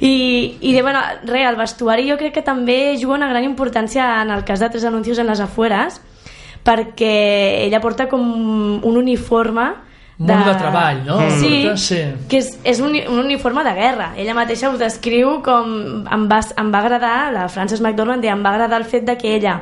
i, 0.00 0.56
i 0.60 0.72
de, 0.72 0.82
bueno, 0.82 1.00
res, 1.26 1.48
el 1.50 1.56
vestuari 1.58 2.08
jo 2.08 2.16
crec 2.16 2.32
que 2.34 2.42
també 2.46 2.94
juga 3.00 3.16
una 3.16 3.28
gran 3.28 3.42
importància 3.44 4.22
en 4.22 4.30
el 4.30 4.44
cas 4.44 4.60
de 4.60 4.68
Tres 4.70 4.84
Anuncios 4.84 5.18
en 5.18 5.26
les 5.26 5.40
afueres 5.40 6.00
perquè 6.64 7.64
ella 7.66 7.80
porta 7.80 8.08
com 8.08 8.22
un 8.84 8.96
uniforme 8.96 9.72
Mono 10.18 10.44
de 10.44 10.54
treball, 10.58 11.04
no? 11.06 11.18
Sí, 11.38 11.68
sí. 11.78 12.00
que 12.28 12.40
és, 12.42 12.50
és 12.66 12.80
un, 12.82 12.90
un 12.90 13.20
uniforme 13.22 13.62
de 13.62 13.74
guerra. 13.76 14.08
Ella 14.18 14.34
mateixa 14.34 14.66
ho 14.66 14.78
descriu 14.80 15.36
com... 15.46 15.70
Em 16.02 16.26
va, 16.30 16.40
em 16.58 16.72
va 16.74 16.80
agradar, 16.82 17.16
la 17.34 17.46
Frances 17.46 17.78
McDormand 17.78 18.26
em 18.26 18.42
va 18.42 18.56
agradar 18.56 18.82
el 18.82 18.88
fet 18.90 19.06
de 19.06 19.14
que 19.20 19.36
ella 19.36 19.60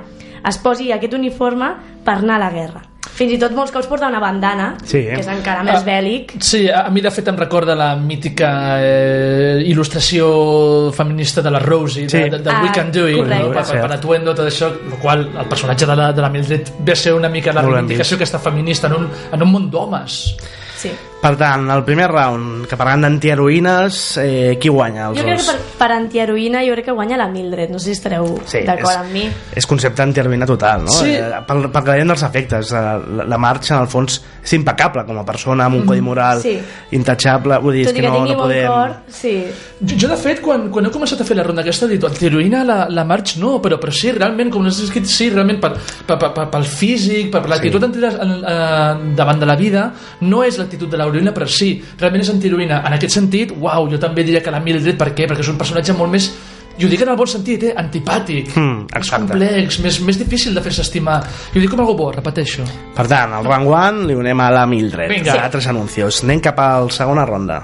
es 0.49 0.57
posi 0.63 0.89
aquest 0.95 1.13
uniforme 1.19 1.75
per 2.07 2.21
anar 2.23 2.41
a 2.41 2.45
la 2.47 2.53
guerra. 2.55 2.87
Fins 3.17 3.33
i 3.33 3.39
tot 3.41 3.53
molts 3.57 3.73
cops 3.73 3.87
porta 3.89 4.11
una 4.11 4.19
bandana, 4.21 4.75
Sí, 4.85 4.99
eh? 4.99 5.15
que 5.15 5.21
és 5.23 5.29
encara 5.33 5.63
més 5.65 5.79
Ah, 5.81 5.85
bèl·lic. 5.87 6.35
Sí, 6.45 6.67
a 6.69 6.83
mi 6.93 7.01
de 7.01 7.11
fet 7.11 7.29
em 7.33 7.37
recorda 7.41 7.75
la 7.75 7.95
mítica 7.97 8.51
eh, 8.85 9.63
il·lustració 9.67 10.93
feminista 10.93 11.41
de 11.43 11.51
la 11.51 11.59
Rosie, 11.59 12.09
Sí. 12.11 12.19
de, 12.19 12.31
de, 12.31 12.39
de 12.45 12.51
Ah, 12.51 12.61
We 12.63 12.73
Can 12.75 12.93
Do 12.93 13.09
It, 13.09 13.17
correcte. 13.17 13.53
per, 13.55 13.65
per, 13.65 13.81
per 13.87 13.93
atuendo, 13.97 14.35
tot 14.35 14.47
això, 14.47 14.69
el 14.69 14.99
qual 15.01 15.31
el 15.33 15.47
personatge 15.49 15.87
de 15.87 15.97
la, 15.97 16.13
de 16.13 16.21
la 16.23 16.29
Mildred 16.29 16.69
ve 16.81 16.93
a 16.93 16.97
ser 16.97 17.15
una 17.15 17.29
mica 17.31 17.53
la 17.53 17.63
reivindicació 17.63 18.17
aquesta 18.17 18.39
feminista 18.39 18.87
en 18.89 18.95
un, 19.01 19.09
en 19.33 19.43
un 19.43 19.51
món 19.53 19.71
d'homes. 19.71 20.37
Sí. 20.77 20.91
Per 21.27 21.33
tant, 21.35 21.65
el 21.75 21.81
primer 21.83 22.07
round, 22.13 22.69
que 22.71 22.77
parlant 22.79 23.03
d'antiheroïnes, 23.03 23.97
eh, 24.23 24.57
qui 24.63 24.69
guanya? 24.71 25.09
Els 25.09 25.19
Jo 25.19 25.25
crec 25.25 25.41
dos? 25.41 25.47
que 25.49 25.57
per, 25.57 25.73
per 25.81 25.89
antiheroïna 25.97 26.61
jo 26.63 26.77
crec 26.77 26.85
que 26.87 26.93
guanya 26.95 27.17
la 27.19 27.27
Mildred. 27.27 27.71
No 27.75 27.81
sé 27.81 27.87
si 27.91 27.97
estareu 27.99 28.29
Sí, 28.47 28.61
d'acord 28.67 29.01
amb 29.01 29.11
mi. 29.13 29.25
és 29.57 29.67
concepte 29.67 30.03
antiheroïna 30.05 30.47
total, 30.47 30.85
no? 30.85 30.93
Sí. 30.93 31.17
Eh, 31.17 31.41
pel, 31.49 31.65
pel 31.73 31.83
que 31.85 31.91
deien 31.97 32.07
dels 32.13 32.23
efectes, 32.23 32.71
eh, 32.71 32.77
la, 33.19 33.25
la 33.27 33.39
marxa, 33.43 33.75
en 33.75 33.83
el 33.83 33.89
fons, 33.91 34.21
és 34.47 34.53
impecable 34.55 35.03
com 35.05 35.19
a 35.19 35.25
persona, 35.27 35.65
amb 35.67 35.81
un 35.81 35.87
codi 35.87 36.01
moral 36.01 36.39
Mm, 36.39 36.43
Sí. 36.47 36.61
intachable, 36.93 37.59
vull 37.59 37.75
dir, 37.75 37.87
Tot 37.87 37.95
que 37.97 38.01
que 38.03 38.09
no, 38.09 38.21
no 38.25 38.27
bon 38.35 38.45
podem... 38.45 38.67
cor, 38.69 38.91
sí. 39.09 39.35
Jo, 39.81 39.97
jo 39.99 40.09
de 40.09 40.17
fet, 40.17 40.41
quan, 40.41 40.69
quan 40.71 40.87
he 40.87 40.91
començat 40.91 41.21
a 41.21 41.25
fer 41.25 41.37
la 41.37 41.43
ronda 41.43 41.63
aquesta, 41.63 41.87
he 41.87 41.97
dit, 41.97 42.05
antiheroïna 42.05 42.63
la, 42.65 42.77
la 42.89 43.05
March 43.05 43.37
no, 43.39 43.57
però, 43.61 43.81
però 43.83 43.91
sí, 43.93 44.13
realment, 44.13 44.51
com 44.53 44.65
has 44.67 44.79
escrit, 44.81 45.07
sí, 45.11 45.29
realment, 45.31 45.59
per, 45.61 45.73
per, 46.07 46.17
per, 46.19 46.31
per, 46.33 46.47
pel 46.55 46.65
físic, 46.65 47.31
per, 47.33 47.43
per 47.43 47.51
l'actitud 47.51 47.83
sí. 47.93 48.07
eh, 48.07 48.95
davant 49.17 49.41
de 49.41 49.47
la 49.47 49.57
vida, 49.57 49.91
no 50.21 50.45
és 50.45 50.57
l'actitud 50.59 50.89
de 50.89 50.97
l'heroïna, 51.17 51.33
però 51.35 51.49
sí, 51.49 51.73
realment 51.99 52.23
és 52.23 52.31
antiheroïna. 52.35 52.83
En 52.87 52.93
aquest 52.99 53.17
sentit, 53.17 53.57
uau, 53.57 53.89
jo 53.91 53.99
també 53.99 54.23
diria 54.23 54.45
que 54.45 54.53
la 54.55 54.61
Mildred, 54.61 54.99
per 55.01 55.11
què? 55.17 55.27
Perquè 55.27 55.43
és 55.43 55.51
un 55.51 55.59
personatge 55.59 55.97
molt 55.97 56.13
més 56.13 56.29
i 56.77 56.85
ho 56.85 56.89
dic 56.93 57.01
en 57.01 57.09
el 57.09 57.17
bon 57.17 57.27
sentit, 57.27 57.63
eh? 57.71 57.73
antipàtic, 57.81 58.51
Mm, 58.53 58.83
més 58.93 59.11
complex, 59.11 59.79
més, 59.81 59.97
més 60.05 60.19
difícil 60.21 60.53
de 60.55 60.61
fer-se 60.61 60.83
estimar. 60.85 61.23
I 61.55 61.57
ho 61.57 61.63
dic 61.63 61.71
com 61.73 61.81
algo 61.81 61.95
bo, 61.97 62.11
repeteixo. 62.13 62.67
Per 62.95 63.07
tant, 63.09 63.33
el 63.33 63.49
round 63.49 63.73
one 63.73 64.05
li 64.11 64.15
donem 64.19 64.41
a 64.45 64.51
la 64.53 64.67
Mildred. 64.69 65.09
Vinga. 65.09 65.33
Sí. 65.33 65.51
Tres 65.57 65.67
anuncios. 65.73 66.23
Anem 66.29 66.45
cap 66.45 66.61
a 66.61 66.69
la 66.85 66.91
segona 66.93 67.25
ronda. 67.25 67.63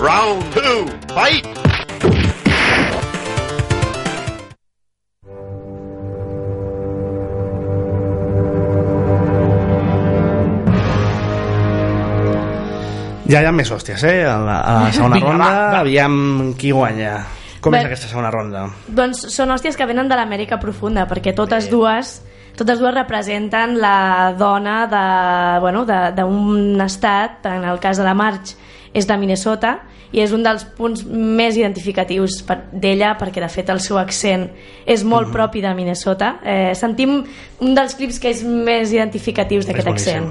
Round 0.00 0.40
two, 0.56 0.86
fight! 1.12 1.59
Ja 13.30 13.42
hi 13.42 13.46
ha 13.46 13.52
més 13.54 13.70
hòsties, 13.70 14.02
eh? 14.08 14.24
A 14.26 14.38
la, 14.42 14.56
a 14.60 14.72
la 14.86 14.92
segona 14.92 15.16
Vinga, 15.20 15.28
ronda, 15.30 15.44
va, 15.50 15.68
va. 15.74 15.80
aviam 15.84 16.54
qui 16.58 16.72
guanya. 16.74 17.18
Com 17.60 17.74
Bé. 17.74 17.82
és 17.82 17.90
aquesta 17.90 18.08
segona 18.08 18.30
ronda? 18.32 18.64
Doncs 18.88 19.26
són 19.34 19.50
hòsties 19.52 19.76
que 19.76 19.86
venen 19.86 20.08
de 20.08 20.16
l'Amèrica 20.16 20.56
profunda, 20.58 21.06
perquè 21.06 21.34
totes 21.36 21.68
dues 21.70 22.20
totes 22.56 22.80
dues 22.80 22.92
representen 22.92 23.76
la 23.80 24.34
dona 24.36 24.86
de, 24.90 25.60
bueno, 25.62 25.84
de- 25.86 26.10
d'un 26.16 26.80
estat, 26.82 27.46
en 27.46 27.64
el 27.64 27.78
cas 27.80 27.96
de 27.96 28.04
la 28.04 28.12
March 28.14 28.56
és 28.92 29.06
de 29.06 29.16
Minnesota, 29.16 29.78
i 30.12 30.18
és 30.20 30.32
un 30.34 30.42
dels 30.42 30.64
punts 30.76 31.04
més 31.06 31.56
identificatius 31.56 32.40
per- 32.42 32.64
d'ella, 32.72 33.14
perquè 33.16 33.40
de 33.40 33.48
fet 33.48 33.70
el 33.70 33.78
seu 33.80 33.96
accent 34.00 34.48
és 34.84 35.04
molt 35.04 35.30
propi 35.32 35.60
de 35.62 35.72
Minnesota. 35.74 36.40
Eh, 36.42 36.74
sentim 36.74 37.22
un 37.60 37.74
dels 37.74 37.94
clips 37.94 38.18
que 38.18 38.30
és 38.34 38.42
més 38.42 38.90
identificatius 38.92 39.66
d'aquest 39.66 39.88
accent. 39.88 40.28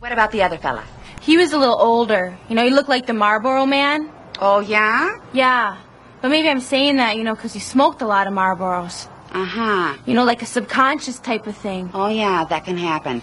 What 0.00 0.12
about 0.16 0.30
the 0.32 0.42
other 0.42 0.58
fella? 0.58 0.82
He 1.22 1.36
was 1.36 1.52
a 1.52 1.58
little 1.58 1.80
older. 1.80 2.36
You 2.48 2.56
know, 2.56 2.64
he 2.64 2.70
looked 2.70 2.88
like 2.88 3.06
the 3.06 3.12
Marlboro 3.14 3.64
man. 3.64 4.10
Oh, 4.40 4.58
yeah? 4.58 5.18
Yeah. 5.32 5.78
But 6.20 6.30
maybe 6.30 6.48
I'm 6.48 6.60
saying 6.60 6.96
that, 6.96 7.16
you 7.16 7.22
know, 7.22 7.34
because 7.34 7.52
he 7.52 7.60
smoked 7.60 8.02
a 8.02 8.06
lot 8.06 8.26
of 8.26 8.34
Marlboros. 8.34 9.08
Uh-huh. 9.32 9.96
You 10.04 10.14
know, 10.14 10.24
like 10.24 10.42
a 10.42 10.46
subconscious 10.46 11.18
type 11.20 11.46
of 11.46 11.56
thing. 11.56 11.90
Oh, 11.94 12.08
yeah, 12.08 12.44
that 12.50 12.64
can 12.64 12.76
happen. 12.76 13.22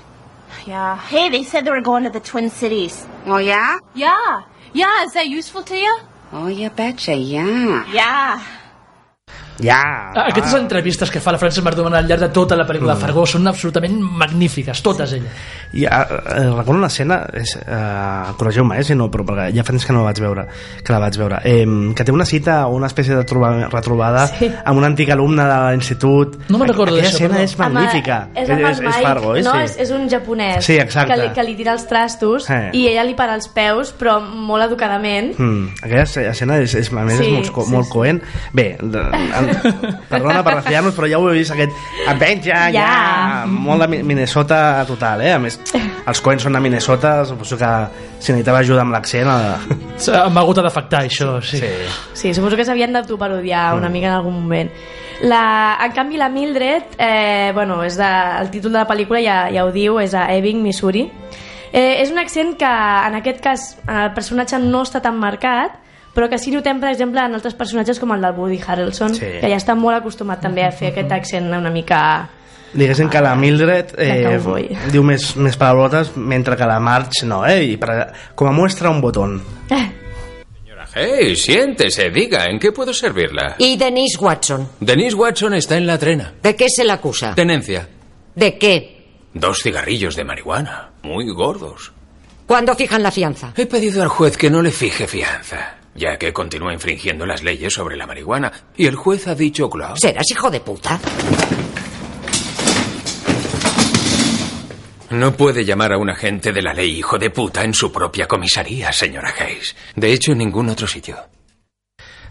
Yeah. 0.66 0.98
Hey, 0.98 1.30
they 1.30 1.44
said 1.44 1.66
they 1.66 1.72
were 1.72 1.82
going 1.82 2.04
to 2.06 2.10
the 2.10 2.20
Twin 2.20 2.50
Cities. 2.50 3.06
Oh, 3.26 3.38
yeah? 3.38 3.78
Yeah. 3.94 4.44
Yeah, 4.74 5.04
is 5.04 5.14
that 5.14 5.28
useful 5.28 5.64
to 5.64 5.76
you? 5.76 6.00
Oh, 6.32 6.48
you 6.48 6.70
betcha, 6.70 7.16
yeah. 7.16 7.86
Yeah. 7.92 8.44
Ja! 9.62 10.12
Ah, 10.16 10.28
Aquestes 10.30 10.54
entrevistes 10.56 11.12
que 11.12 11.20
fa 11.20 11.32
la 11.32 11.38
Frances 11.42 11.64
McDormand 11.64 11.96
al 12.00 12.08
llarg 12.08 12.22
de 12.22 12.30
tota 12.36 12.56
la 12.56 12.66
pel·lícula 12.68 12.96
de 12.96 13.02
Fargo 13.02 13.26
són 13.28 13.48
absolutament 13.48 13.98
magnífiques, 14.02 14.82
totes 14.86 15.14
elles. 15.18 15.32
I, 15.74 15.84
uh, 15.86 15.90
uh, 15.90 16.58
recordo 16.58 16.80
una 16.80 16.88
escena, 16.88 17.20
és, 17.38 17.56
uh, 17.62 18.32
corregiu-me 18.40 18.80
eh, 18.80 18.84
si 18.84 18.96
no, 18.96 19.10
però 19.12 19.26
perquè 19.28 19.50
ja 19.54 19.64
fa 19.64 19.74
temps 19.76 19.86
que 19.86 19.94
no 19.94 20.00
la 20.02 20.10
vaig 20.10 20.22
veure, 20.24 20.46
que 20.84 20.94
la 20.96 21.00
vaig 21.04 21.18
veure, 21.20 21.42
eh, 21.46 21.66
que 21.96 22.04
té 22.08 22.12
una 22.16 22.26
cita 22.26 22.62
o 22.68 22.76
una 22.80 22.88
espècie 22.88 23.16
de 23.16 23.24
troba, 23.28 23.52
retrobada 23.70 24.26
Sí. 24.28 24.50
amb 24.66 24.78
un 24.80 24.86
antic 24.88 25.10
alumne 25.12 25.44
de 25.46 25.60
l'institut. 25.72 26.38
No 26.50 26.58
me'n 26.58 26.68
recordo 26.72 26.96
Aquella 26.96 27.10
d'això, 27.10 27.16
escena 27.16 27.36
perdó. 27.36 27.44
és 27.44 27.58
magnífica. 27.60 28.18
Amb, 28.24 28.38
és, 28.38 28.50
és, 28.50 28.80
és 28.80 28.96
Fargo, 29.04 29.36
eh? 29.36 29.44
no? 29.44 29.52
sí. 29.52 29.58
És, 29.68 29.78
és 29.86 29.92
un 29.92 30.10
japonès 30.10 30.66
Sí, 30.66 30.78
exacte. 30.80 31.14
que 31.14 31.20
li, 31.22 31.30
que 31.36 31.44
li 31.44 31.56
tira 31.60 31.74
els 31.74 31.86
trastos 31.88 32.46
Sí. 32.50 32.60
i 32.74 32.88
ella 32.88 33.04
li 33.04 33.14
para 33.16 33.36
els 33.36 33.48
peus, 33.48 33.94
però 34.00 34.20
molt 34.22 34.64
educadament. 34.66 35.36
Mm, 35.38 35.68
aquella 35.84 36.04
escena 36.32 36.58
és, 36.60 36.74
és, 36.76 36.92
a 36.94 37.04
més, 37.06 37.18
Sí, 37.20 37.26
és 37.26 37.52
molt, 37.52 37.66
sí, 37.68 37.72
molt 37.74 37.86
sí. 37.86 37.92
coent 37.94 38.22
bé, 38.54 38.78
de, 38.82 39.00
en, 39.00 39.49
Perdona 40.10 40.44
per 40.44 40.56
refiar-nos, 40.60 40.94
però 40.98 41.08
ja 41.10 41.20
ho 41.20 41.30
he 41.30 41.38
vist, 41.38 41.52
aquest 41.56 41.72
Adventure, 42.08 42.54
ja, 42.54 42.70
Ja. 42.74 42.86
ja, 42.90 43.46
molt 43.50 43.82
de 43.84 43.88
Mi- 43.88 44.04
Minnesota 44.04 44.84
total, 44.88 45.22
eh? 45.22 45.34
A 45.34 45.40
més, 45.40 45.60
els 46.08 46.22
Coens 46.22 46.44
són 46.44 46.54
de 46.54 46.60
Minnesota, 46.64 47.26
suposo 47.26 47.58
que 47.58 47.72
si 48.20 48.32
necessitava 48.32 48.60
ajuda 48.64 48.82
amb 48.82 48.94
l'accent... 48.94 49.28
eh, 49.30 50.30
M'ha 50.30 50.42
hagut 50.42 50.58
d'afectar 50.64 51.04
això, 51.06 51.42
sí. 51.42 51.60
sí. 51.60 51.70
Sí, 52.14 52.34
suposo 52.34 52.56
que 52.56 52.66
s'havien 52.66 52.94
d'autoparodiar 52.94 53.74
una 53.76 53.90
Mm. 53.90 53.92
mica 53.92 54.08
en 54.08 54.14
algun 54.14 54.34
moment. 54.42 54.72
La, 55.22 55.78
en 55.84 55.92
canvi, 55.92 56.16
la 56.18 56.30
Mildred, 56.30 56.84
eh, 56.98 57.52
bueno, 57.54 57.82
és 57.84 57.98
de, 57.98 58.08
el 58.40 58.50
títol 58.50 58.72
de 58.72 58.78
la 58.80 58.88
pel·lícula 58.88 59.20
ja, 59.22 59.50
ja 59.52 59.66
ho 59.66 59.72
diu, 59.76 60.00
és 60.00 60.14
a 60.16 60.30
Ebbing, 60.34 60.62
Missouri. 60.64 61.10
Eh, 61.74 62.02
és 62.02 62.10
un 62.10 62.18
accent 62.18 62.56
que, 62.58 62.66
en 62.66 63.16
aquest 63.20 63.42
cas, 63.44 63.66
en 63.86 63.98
el 64.06 64.14
personatge 64.16 64.58
no 64.64 64.82
està 64.88 65.02
tan 65.04 65.20
marcat, 65.20 65.76
però 66.14 66.28
que 66.30 66.38
sí 66.38 66.52
notem, 66.52 66.80
per 66.82 66.90
exemple, 66.92 67.22
en 67.22 67.34
altres 67.38 67.54
personatges 67.56 68.00
com 68.00 68.12
el 68.16 68.22
del 68.22 68.34
Woody 68.38 68.60
Harrelson, 68.66 69.14
Sí. 69.16 69.26
que 69.42 69.50
ja 69.50 69.58
està 69.58 69.76
molt 69.76 69.98
acostumat 70.02 70.42
també 70.42 70.64
a 70.66 70.72
fer 70.72 70.92
aquest 70.94 71.12
accent 71.12 71.54
una 71.54 71.70
mica... 71.72 72.30
Diguéssim 72.74 73.10
que 73.10 73.22
la 73.22 73.34
Mildred 73.36 73.96
eh, 73.98 74.38
diu 74.94 75.02
més, 75.02 75.32
més 75.42 75.56
palabrotes, 75.58 76.12
mentre 76.16 76.56
que 76.56 76.68
la 76.70 76.80
Marge 76.80 77.26
no, 77.26 77.42
eh? 77.46 77.64
I 77.72 77.78
per, 77.82 78.12
com 78.38 78.48
a 78.48 78.52
muestra 78.54 78.92
un 78.92 79.02
botón. 79.02 79.40
Hey, 80.96 81.36
siéntese, 81.36 82.10
diga, 82.10 82.46
¿en 82.46 82.58
qué 82.58 82.72
puedo 82.72 82.94
servirla? 82.94 83.56
¿Y 83.60 83.78
Denise 83.78 84.18
Watson? 84.20 84.68
Denise 84.80 85.16
Watson 85.16 85.54
está 85.54 85.78
en 85.78 85.86
la 85.86 85.98
trena. 86.00 86.34
¿De 86.42 86.56
qué 86.56 86.66
se 86.68 86.84
le 86.84 86.92
acusa? 86.92 87.36
Tenencia. 87.36 87.88
¿De 88.36 88.58
qué? 88.58 89.06
Dos 89.34 89.62
cigarrillos 89.62 90.16
de 90.16 90.24
marihuana, 90.24 90.90
muy 91.04 91.30
gordos. 91.32 91.92
¿Cuándo 92.48 92.74
fijan 92.76 93.04
la 93.04 93.12
fianza? 93.12 93.54
He 93.56 93.68
pedido 93.68 94.02
al 94.02 94.08
juez 94.10 94.36
que 94.36 94.50
no 94.50 94.64
le 94.64 94.72
fije 94.72 95.06
fianza, 95.08 95.76
ya 96.00 96.18
que 96.18 96.34
continúa 96.34 96.74
infringiendo 96.74 97.26
las 97.26 97.44
leyes 97.44 97.74
sobre 97.74 97.96
la 97.98 98.08
marihuana. 98.08 98.52
Y 98.76 98.88
el 98.88 98.96
juez 98.96 99.28
ha 99.28 99.36
dicho, 99.36 99.70
claro. 99.70 99.96
¿Serás 99.98 100.32
hijo 100.32 100.50
de 100.50 100.62
puta? 100.62 101.00
No 105.12 105.34
puede 105.34 105.66
llamar 105.66 105.94
a 105.94 105.98
un 105.98 106.10
agente 106.10 106.52
de 106.52 106.62
la 106.62 106.74
ley 106.74 106.98
hijo 106.98 107.18
de 107.18 107.30
puta 107.30 107.64
en 107.64 107.74
su 107.74 107.92
propia 107.92 108.28
comisaría, 108.28 108.92
señora 108.92 109.34
Hayes. 109.40 109.76
De 109.96 110.14
hecho, 110.14 110.32
en 110.32 110.38
ningún 110.38 110.70
otro 110.70 110.88
sitio. 110.88 111.18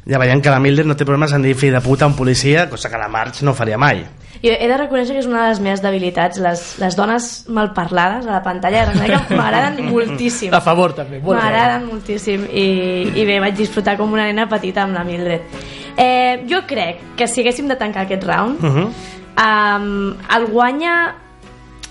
Ja 0.09 0.17
veiem 0.17 0.41
que 0.41 0.49
la 0.49 0.61
Mildred 0.61 0.87
no 0.89 0.95
té 0.97 1.05
problemes 1.05 1.35
en 1.37 1.43
dir 1.45 1.57
fill 1.59 1.75
de 1.75 1.83
puta 1.85 2.07
a 2.07 2.09
un 2.09 2.15
policia, 2.17 2.71
cosa 2.71 2.89
que 2.89 2.97
la 2.97 3.11
Marge 3.13 3.45
no 3.45 3.53
faria 3.53 3.77
mai. 3.77 4.07
Jo 4.43 4.53
he 4.55 4.69
de 4.71 4.77
reconèixer 4.79 5.15
que 5.17 5.23
és 5.23 5.27
una 5.27 5.43
de 5.43 5.49
les 5.51 5.61
meves 5.61 5.83
debilitats. 5.83 6.39
Les, 6.39 6.63
les 6.79 6.97
dones 6.97 7.29
malparlades 7.49 8.27
a 8.27 8.33
la 8.37 8.43
pantalla 8.43 8.85
m'agraden 9.31 9.81
moltíssim. 9.93 10.55
A 10.55 10.61
favor, 10.61 10.95
també. 10.95 11.19
M'agraden 11.25 11.87
moltíssim 11.91 12.45
i, 12.51 12.67
i 13.19 13.25
bé, 13.27 13.41
vaig 13.41 13.57
disfrutar 13.59 13.97
com 13.99 14.13
una 14.13 14.27
nena 14.31 14.47
petita 14.49 14.83
amb 14.85 14.95
la 14.95 15.05
Mildred. 15.05 15.43
Eh, 15.99 16.45
jo 16.49 16.63
crec 16.67 17.01
que 17.19 17.27
si 17.27 17.43
haguéssim 17.43 17.67
de 17.69 17.77
tancar 17.77 18.05
aquest 18.07 18.23
round, 18.25 18.63
Uh 18.63 18.71
-huh. 18.75 18.89
um, 19.39 20.15
el 20.37 20.47
guanya... 20.47 21.15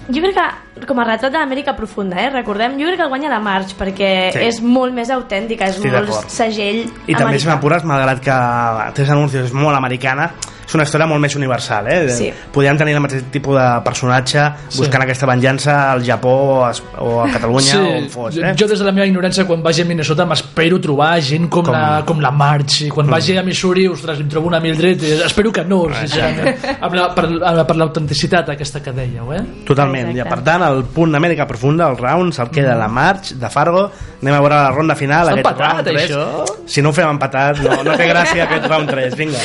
Jo 0.08 0.22
crec 0.22 0.36
que, 0.36 0.48
com 0.86 1.00
a 1.00 1.06
retrat 1.06 1.32
de 1.32 1.40
l'Amèrica 1.40 1.76
profunda, 1.76 2.20
eh, 2.22 2.30
recordem, 2.30 2.78
jo 2.80 2.86
crec 2.86 2.98
que 2.98 3.04
el 3.04 3.10
guanya 3.10 3.30
la 3.30 3.40
Marge, 3.40 3.76
perquè 3.78 4.32
Sí. 4.34 4.40
és 4.40 4.62
molt 4.62 4.94
més 4.94 5.10
autèntica, 5.10 5.66
és 5.66 5.76
Estic 5.78 5.92
molt 5.92 6.30
segell 6.30 6.86
I 7.08 7.16
també, 7.16 7.40
si 7.40 7.48
americà. 7.48 7.56
m'apures, 7.56 7.84
malgrat 7.84 8.20
que 8.20 8.94
Tres 8.94 9.10
Anuncios 9.10 9.46
és 9.46 9.54
molt 9.54 9.76
americana, 9.78 10.32
és 10.68 10.74
una 10.76 10.84
història 10.84 11.08
molt 11.08 11.22
més 11.22 11.34
universal, 11.36 11.88
eh? 11.88 12.10
Sí. 12.10 12.34
Podríem 12.52 12.78
tenir 12.78 12.94
el 12.94 13.00
mateix 13.00 13.24
tipus 13.32 13.56
de 13.56 13.82
personatge 13.86 14.42
buscant 14.76 15.02
aquesta 15.06 15.26
venjança 15.26 15.92
al 15.94 16.04
Japó 16.04 16.28
o 16.28 16.66
a, 16.66 16.74
o 17.00 17.22
a 17.24 17.30
Catalunya 17.32 17.72
sí, 17.72 17.78
o 17.78 17.98
on 18.02 18.10
fos, 18.10 18.36
eh? 18.38 18.54
Jo 18.60 18.68
des 18.68 18.78
de 18.80 18.84
la 18.86 18.92
meva 18.92 19.08
ignorància, 19.08 19.46
quan 19.48 19.64
vagi 19.64 19.84
a 19.84 19.86
Minnesota, 19.86 20.26
m'espero 20.26 20.82
trobar 20.82 21.22
gent 21.22 21.48
com, 21.48 21.64
Com-. 21.64 21.72
La, 21.74 22.04
com 22.06 22.20
la 22.20 22.32
March. 22.32 22.82
I 22.82 22.90
quan 22.90 23.08
Mm. 23.08 23.12
vagi 23.12 23.38
a 23.38 23.44
Missouri, 23.44 23.88
ostres, 23.88 24.20
em 24.20 24.28
trobo 24.28 24.48
una 24.48 24.60
Mildred. 24.60 25.02
Espero 25.26 25.54
que 25.54 25.64
no, 25.64 25.88
sincerament. 26.02 26.58
amb 26.82 26.94
la, 26.94 27.16
per, 27.16 27.30
per 27.66 27.76
l'autenticitat 27.78 28.50
aquesta 28.50 28.82
que 28.84 28.92
dèieu, 28.92 29.32
eh? 29.34 29.42
Totalment, 29.66 30.12
i 30.18 30.22
per 30.28 30.42
tant 30.44 30.62
el 30.70 30.84
punt 30.96 31.14
d'Amèrica 31.16 31.48
Profunda, 31.50 31.88
el 31.92 31.98
round, 32.00 32.36
se'l 32.36 32.52
queda 32.54 32.76
la 32.80 32.88
March 32.92 33.34
de 33.40 33.50
Fargo, 33.54 33.88
anem 34.22 34.34
a 34.36 34.42
veure 34.44 34.60
la 34.60 34.72
ronda 34.76 34.96
final 35.00 35.32
Està 35.32 35.38
aquest 35.38 35.48
empatat, 35.48 35.74
round 35.74 35.88
3. 35.88 36.04
això? 36.04 36.68
si 36.68 36.84
no 36.84 36.90
ho 36.92 36.98
fem 36.98 37.10
empatat 37.16 37.62
no, 37.66 37.82
no 37.88 37.98
té 38.00 38.08
gràcia 38.10 38.48
aquest 38.48 38.70
round 38.70 38.90
3, 38.94 39.18
vinga 39.20 39.44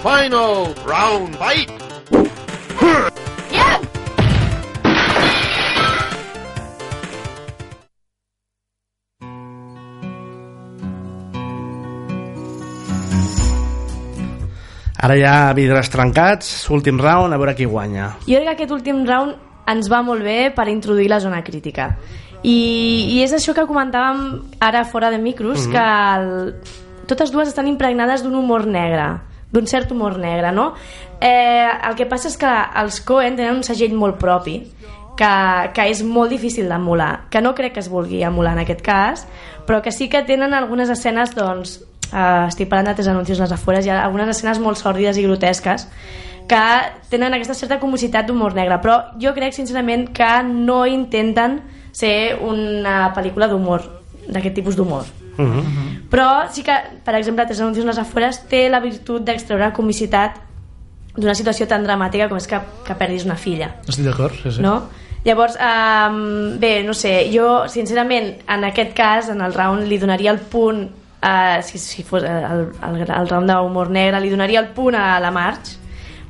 Final 0.00 0.72
round 0.88 1.36
fight. 1.36 1.80
ara 15.00 15.16
ja 15.16 15.34
vidres 15.56 15.88
trencats 15.92 16.68
últim 16.70 17.00
round, 17.00 17.32
a 17.32 17.38
veure 17.40 17.54
qui 17.56 17.64
guanya 17.68 18.14
Jo 18.26 18.36
crec 18.36 18.44
que 18.44 18.56
aquest 18.58 18.74
últim 18.76 19.04
round 19.08 19.49
ens 19.66 19.88
va 19.90 20.02
molt 20.02 20.22
bé 20.22 20.52
per 20.54 20.68
introduir 20.68 21.08
la 21.10 21.20
zona 21.20 21.42
crítica. 21.44 21.96
I, 22.42 23.16
i 23.16 23.22
és 23.22 23.32
això 23.36 23.52
que 23.54 23.66
comentàvem 23.68 24.40
ara 24.60 24.84
fora 24.84 25.10
de 25.10 25.18
micros, 25.18 25.66
Mhm. 25.66 25.72
que 25.72 25.84
el, 26.16 26.54
totes 27.06 27.30
dues 27.32 27.48
estan 27.48 27.68
impregnades 27.68 28.22
d'un 28.22 28.34
humor 28.34 28.66
negre, 28.66 29.20
d'un 29.52 29.66
cert 29.66 29.90
humor 29.92 30.16
negre, 30.18 30.52
no? 30.52 30.74
Eh, 31.20 31.68
el 31.88 31.94
que 31.96 32.06
passa 32.06 32.28
és 32.28 32.36
que 32.38 32.48
els 32.80 33.00
Coen 33.00 33.36
tenen 33.36 33.56
un 33.56 33.62
segell 33.62 33.92
molt 33.92 34.16
propi, 34.16 34.62
que, 35.16 35.70
que 35.74 35.84
és 35.90 36.02
molt 36.02 36.30
difícil 36.30 36.68
d'emular, 36.68 37.26
que 37.28 37.42
no 37.42 37.54
crec 37.54 37.74
que 37.74 37.80
es 37.80 37.90
vulgui 37.90 38.22
emular 38.24 38.54
en 38.54 38.60
aquest 38.60 38.80
cas, 38.80 39.26
però 39.66 39.82
que 39.82 39.92
sí 39.92 40.08
que 40.08 40.22
tenen 40.22 40.54
algunes 40.54 40.88
escenes, 40.88 41.34
doncs, 41.34 41.82
eh, 42.14 42.46
estic 42.48 42.70
parlant 42.70 42.88
de 42.88 42.94
tres 42.94 43.08
anuncis 43.08 43.38
les 43.38 43.52
afueres, 43.52 43.84
hi 43.84 43.90
ha 43.90 44.02
algunes 44.04 44.28
escenes 44.28 44.58
molt 44.58 44.78
sòrdides 44.78 45.18
i 45.18 45.22
grotesques, 45.26 45.88
que 46.50 46.66
tenen 47.12 47.36
aquesta 47.36 47.54
certa 47.54 47.78
comicitat 47.78 48.26
d'humor 48.26 48.56
negre, 48.58 48.80
però 48.82 48.96
jo 49.22 49.30
crec 49.36 49.54
sincerament 49.54 50.08
que 50.16 50.30
no 50.48 50.82
intenten 50.90 51.60
ser 51.94 52.40
una 52.42 53.12
pel·lícula 53.14 53.46
d'humor, 53.50 53.86
d'aquest 54.26 54.56
tipus 54.58 54.76
d'humor. 54.76 55.06
uh 55.38 55.44
-huh. 55.44 55.64
Però 56.10 56.48
sí 56.50 56.62
que, 56.62 56.74
per 57.04 57.14
exemple, 57.14 57.46
Tres 57.46 57.60
anuncis 57.60 57.84
les 57.84 57.98
afueres 57.98 58.48
té 58.48 58.68
la 58.68 58.80
virtut 58.80 59.22
d'extreure 59.22 59.72
comicitat 59.72 60.32
d'una 61.14 61.34
situació 61.34 61.66
tan 61.66 61.84
dramàtica 61.84 62.28
com 62.28 62.36
és 62.36 62.46
que, 62.46 62.60
que 62.84 62.94
perdis 62.94 63.24
una 63.24 63.36
filla 63.36 63.76
Estic 63.88 64.04
d'acord, 64.04 64.34
sí, 64.42 64.52
sí. 64.52 64.62
no? 64.62 64.88
Llavors, 65.24 65.56
um, 65.56 66.58
bé, 66.58 66.82
no 66.82 66.94
sé, 66.94 67.30
jo 67.32 67.68
sincerament 67.68 68.42
en 68.48 68.64
aquest 68.64 68.94
cas, 68.94 69.28
en 69.28 69.40
el 69.40 69.52
round, 69.52 69.86
li 69.86 69.98
donaria 69.98 70.30
el 70.30 70.38
punt, 70.38 70.88
uh, 71.22 71.62
si, 71.62 71.78
si 71.78 72.02
fos 72.02 72.22
el, 72.22 72.72
el, 72.82 73.00
el 73.02 73.28
round 73.28 73.50
d'humor 73.50 73.90
negre, 73.90 74.20
li 74.20 74.30
donaria 74.30 74.60
el 74.60 74.68
punt 74.68 74.94
a 74.94 75.20
la 75.20 75.30
March, 75.30 75.79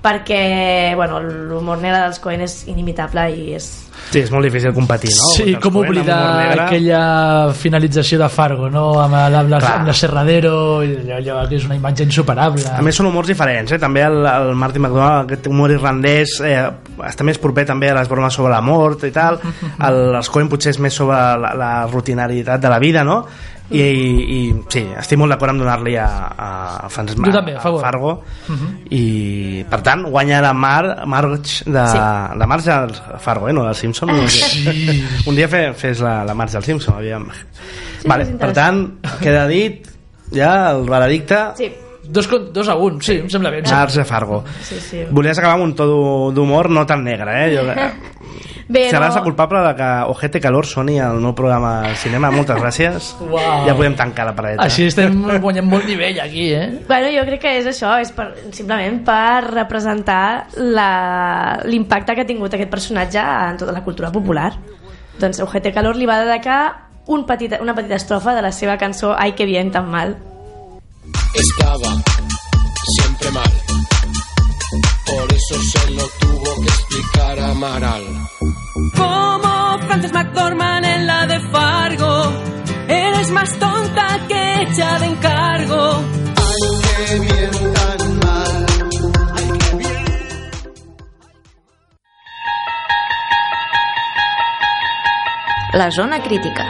perquè, 0.00 0.94
bueno, 0.96 1.20
l'humor 1.20 1.80
negre 1.80 2.06
dels 2.06 2.20
Coen 2.22 2.40
és 2.46 2.62
inimitable 2.72 3.26
i 3.36 3.54
és... 3.58 3.66
sí, 4.10 4.22
és 4.22 4.30
molt 4.32 4.46
difícil 4.48 4.72
competir 4.72 5.10
no? 5.12 5.28
Sí, 5.36 5.52
com 5.60 5.76
Coen 5.76 5.90
oblidar 5.90 6.20
aquella 6.64 7.02
finalització 7.56 8.20
de 8.22 8.30
Fargo, 8.32 8.70
no? 8.72 8.86
Amb, 9.02 9.18
la, 9.34 9.42
Clar. 9.50 9.74
amb 9.74 9.90
la 9.90 9.96
Serradero, 9.96 10.54
i 10.86 10.96
allò, 10.96 11.18
allò 11.18 11.44
que 11.50 11.60
és 11.60 11.68
una 11.68 11.76
imatge 11.76 12.08
insuperable. 12.08 12.64
A 12.72 12.80
més 12.86 12.96
són 12.96 13.10
humors 13.10 13.28
diferents, 13.28 13.76
eh? 13.76 13.80
també 13.82 14.06
el, 14.06 14.24
el 14.24 14.54
Martin 14.56 14.86
McDonald, 14.86 15.28
aquest 15.28 15.50
humor 15.52 15.76
irlandès 15.76 16.38
eh, 16.48 16.64
està 17.10 17.26
més 17.28 17.40
proper 17.42 17.68
també 17.68 17.92
a 17.92 17.98
les 18.00 18.08
bromes 18.08 18.40
sobre 18.40 18.54
la 18.54 18.64
mort 18.64 19.04
i 19.04 19.12
tal, 19.14 19.40
el, 19.88 20.02
els 20.16 20.32
Coen 20.32 20.48
potser 20.48 20.72
és 20.72 20.80
més 20.80 20.96
sobre 20.96 21.20
la, 21.44 21.54
la 21.60 21.72
rutinaritat 21.92 22.62
de 22.62 22.72
la 22.72 22.80
vida 22.80 23.04
no? 23.04 23.22
I, 23.70 23.80
i 23.80 24.38
sí, 24.68 24.80
estic 24.98 25.18
molt 25.20 25.30
d'acord 25.30 25.52
amb 25.52 25.60
donar-li 25.62 25.92
a, 25.96 26.06
a, 26.34 26.88
Fans, 26.90 27.14
Jo 27.14 27.30
també, 27.30 27.54
a 27.54 27.60
favor. 27.60 27.80
Fargo 27.84 28.22
Mhm. 28.48 28.70
i 28.90 29.64
per 29.70 29.80
tant 29.86 30.02
guanya 30.10 30.40
la 30.42 30.52
Mar, 30.52 31.06
Marge 31.06 31.62
de, 31.66 31.84
Sí. 31.86 31.98
la 32.40 32.46
Marge 32.48 32.70
del 32.70 32.94
Fargo, 33.20 33.48
eh? 33.48 33.52
no 33.52 33.64
del 33.64 33.74
Simpson 33.76 34.10
un 34.10 34.20
dia, 34.20 34.28
Sí. 34.28 35.04
un 35.26 35.36
dia 35.36 35.48
fe, 35.48 35.72
fes 35.74 36.00
la, 36.00 36.24
la 36.24 36.34
Marge 36.34 36.54
del 36.54 36.64
Simpson 36.64 36.96
aviam. 36.96 37.28
vale, 38.06 38.26
per 38.26 38.52
tant 38.52 38.98
queda 39.20 39.46
dit 39.46 39.86
ja 40.32 40.70
el 40.72 40.84
veredicte 40.88 41.38
Sí. 41.56 41.70
Dos, 42.10 42.26
con- 42.26 42.52
dos 42.52 42.66
a 42.66 42.74
un, 42.74 43.00
sí, 43.00 43.18
em 43.22 43.28
sembla 43.30 43.50
bé. 43.50 43.62
Marge 43.62 44.02
Fargo 44.04 44.42
Sí, 44.62 44.80
sí. 44.80 45.04
Volies 45.10 45.38
acabar 45.38 45.54
amb 45.54 45.64
un 45.64 45.74
to 45.76 45.86
d'hu- 45.86 46.32
d'humor 46.34 46.68
no 46.68 46.84
tan 46.84 47.04
negre, 47.04 47.30
eh? 47.46 47.56
Jo, 47.56 47.62
Bé, 48.70 48.84
seràs 48.92 49.16
la 49.18 49.22
culpable 49.24 49.58
de 49.64 49.72
que 49.74 49.86
Ojete 50.12 50.38
Calor 50.40 50.66
soni 50.66 51.00
al 51.02 51.18
meu 51.20 51.32
programa 51.34 51.88
de 51.88 51.94
cinema. 51.98 52.30
Moltes 52.30 52.56
gràcies. 52.60 53.08
Uau. 53.24 53.64
Ja 53.66 53.74
podem 53.74 53.96
tancar 53.98 54.28
la 54.28 54.34
paradeta. 54.36 54.62
Així 54.68 54.86
estem 54.86 55.16
guanyant 55.42 55.66
molt 55.66 55.88
nivell 55.90 56.20
aquí, 56.22 56.44
eh? 56.54 56.68
Bueno, 56.86 57.10
jo 57.16 57.24
crec 57.26 57.42
que 57.42 57.56
és 57.58 57.66
això, 57.66 57.96
és 58.00 58.12
per, 58.14 58.28
simplement 58.54 59.00
per 59.06 59.50
representar 59.50 60.46
la- 60.54 61.58
l'impacte 61.66 62.14
que 62.14 62.22
ha 62.22 62.28
tingut 62.28 62.54
aquest 62.54 62.70
personatge 62.70 63.18
en 63.50 63.58
tota 63.58 63.74
la 63.74 63.82
cultura 63.82 64.12
popular. 64.14 64.52
Doncs 65.18 65.42
Ojete 65.42 65.72
Calor 65.74 65.98
li 65.98 66.06
va 66.06 66.20
dedicar 66.22 66.60
un 67.10 67.26
petit, 67.26 67.56
una 67.60 67.74
petita 67.74 67.96
estrofa 67.98 68.36
de 68.36 68.42
la 68.46 68.52
seva 68.54 68.78
cançó 68.78 69.16
Ai, 69.18 69.32
que 69.34 69.44
bien 69.44 69.72
tan 69.74 69.90
mal. 69.90 70.14
Estaba 71.34 71.90
siempre 72.94 73.30
mal. 73.32 73.50
Por 75.06 75.29
eso 75.40 75.62
se 75.62 75.90
lo 75.92 76.06
tuvo 76.20 76.60
que 76.60 76.68
explicar 76.68 77.38
Amaral. 77.40 78.04
Como 78.96 79.78
Frances 79.86 80.12
McDormand 80.12 80.84
en 80.84 81.06
la 81.06 81.26
de 81.26 81.40
Fargo, 81.50 82.32
eres 82.88 83.30
más 83.30 83.58
tonta 83.58 84.26
que 84.28 84.62
hecha 84.62 84.98
de 84.98 85.06
encargo. 85.06 86.04
Ay, 86.36 86.62
qué 86.82 87.18
bien 87.20 87.72
tan 87.74 88.18
mal. 88.18 88.66
Ay, 89.36 89.48
qué 89.58 89.76
bien. 89.76 90.04
La 95.72 95.90
zona 95.90 96.22
crítica. 96.22 96.66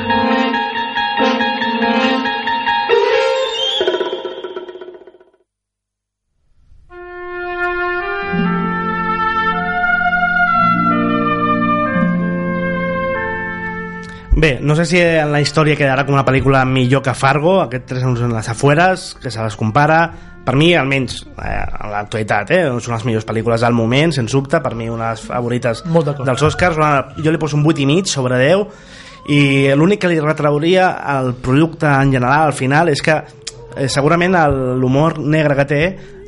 Bé, 14.40 14.58
no 14.58 14.74
sé 14.74 14.86
si 14.88 14.96
en 14.96 15.34
la 15.34 15.42
història 15.44 15.76
quedarà 15.76 16.06
com 16.08 16.14
una 16.16 16.24
pel·lícula 16.24 16.62
millor 16.64 17.02
que 17.04 17.12
Fargo, 17.12 17.58
aquest 17.60 17.82
tres 17.90 18.06
anys 18.08 18.22
en 18.24 18.30
les 18.32 18.46
afueres, 18.48 19.10
que 19.20 19.28
se 19.28 19.42
les 19.44 19.56
compara. 19.60 19.98
Per 20.46 20.54
mi, 20.56 20.70
almenys, 20.72 21.18
eh, 21.44 21.50
en 21.84 21.90
l'actualitat, 21.92 22.52
eh, 22.56 22.62
són 22.80 22.94
les 22.94 23.04
millors 23.04 23.26
pel·lícules 23.28 23.60
del 23.60 23.76
moment, 23.76 24.14
sens 24.16 24.32
dubte, 24.32 24.62
per 24.64 24.72
mi 24.74 24.88
una 24.88 25.10
de 25.10 25.18
les 25.18 25.26
favorites 25.26 25.84
dels 25.84 26.42
Oscars. 26.48 26.78
Una, 26.80 27.12
jo 27.18 27.30
li 27.30 27.36
poso 27.36 27.58
un 27.58 27.66
8 27.66 27.82
i 27.82 27.86
mig 27.90 28.08
sobre 28.08 28.38
10 28.40 28.64
i 29.28 29.74
l'únic 29.76 30.00
que 30.00 30.08
li 30.08 30.18
retrauria 30.18 30.88
al 31.04 31.34
producte 31.34 31.84
en 31.86 32.10
general 32.10 32.46
al 32.46 32.56
final 32.56 32.88
és 32.88 33.02
que 33.02 33.20
eh, 33.76 33.88
segurament 33.88 34.32
l'humor 34.80 35.18
negre 35.20 35.54
que 35.54 35.68
té 35.68 35.82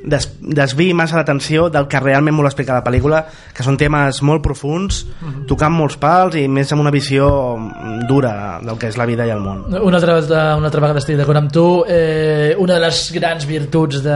des, 0.04 0.26
desviï 0.40 0.92
massa 0.94 1.16
l'atenció 1.16 1.68
del 1.70 1.86
que 1.88 2.00
realment 2.00 2.36
vol 2.36 2.46
explicar 2.46 2.74
la 2.74 2.84
pel·lícula, 2.84 3.24
que 3.54 3.62
són 3.62 3.76
temes 3.78 4.22
molt 4.22 4.42
profuns, 4.42 5.06
Mhm. 5.22 5.46
tocant 5.46 5.72
molts 5.72 5.96
pals 5.96 6.34
i 6.36 6.48
més 6.48 6.72
amb 6.72 6.80
una 6.80 6.90
visió 6.90 7.56
mm, 7.56 8.06
dura 8.08 8.60
del 8.62 8.78
que 8.78 8.88
és 8.88 8.96
la 8.96 9.06
vida 9.06 9.26
i 9.26 9.30
el 9.30 9.40
món. 9.40 9.64
Una 9.82 9.96
altra, 9.98 10.18
una 10.56 10.66
altra 10.66 10.80
vegada 10.80 10.98
estic 10.98 11.16
d'acord 11.16 11.36
amb 11.38 11.52
tu 11.52 11.84
eh, 11.88 12.54
una 12.58 12.74
de 12.74 12.80
les 12.80 13.12
grans 13.12 13.46
virtuts 13.46 14.02
de 14.02 14.12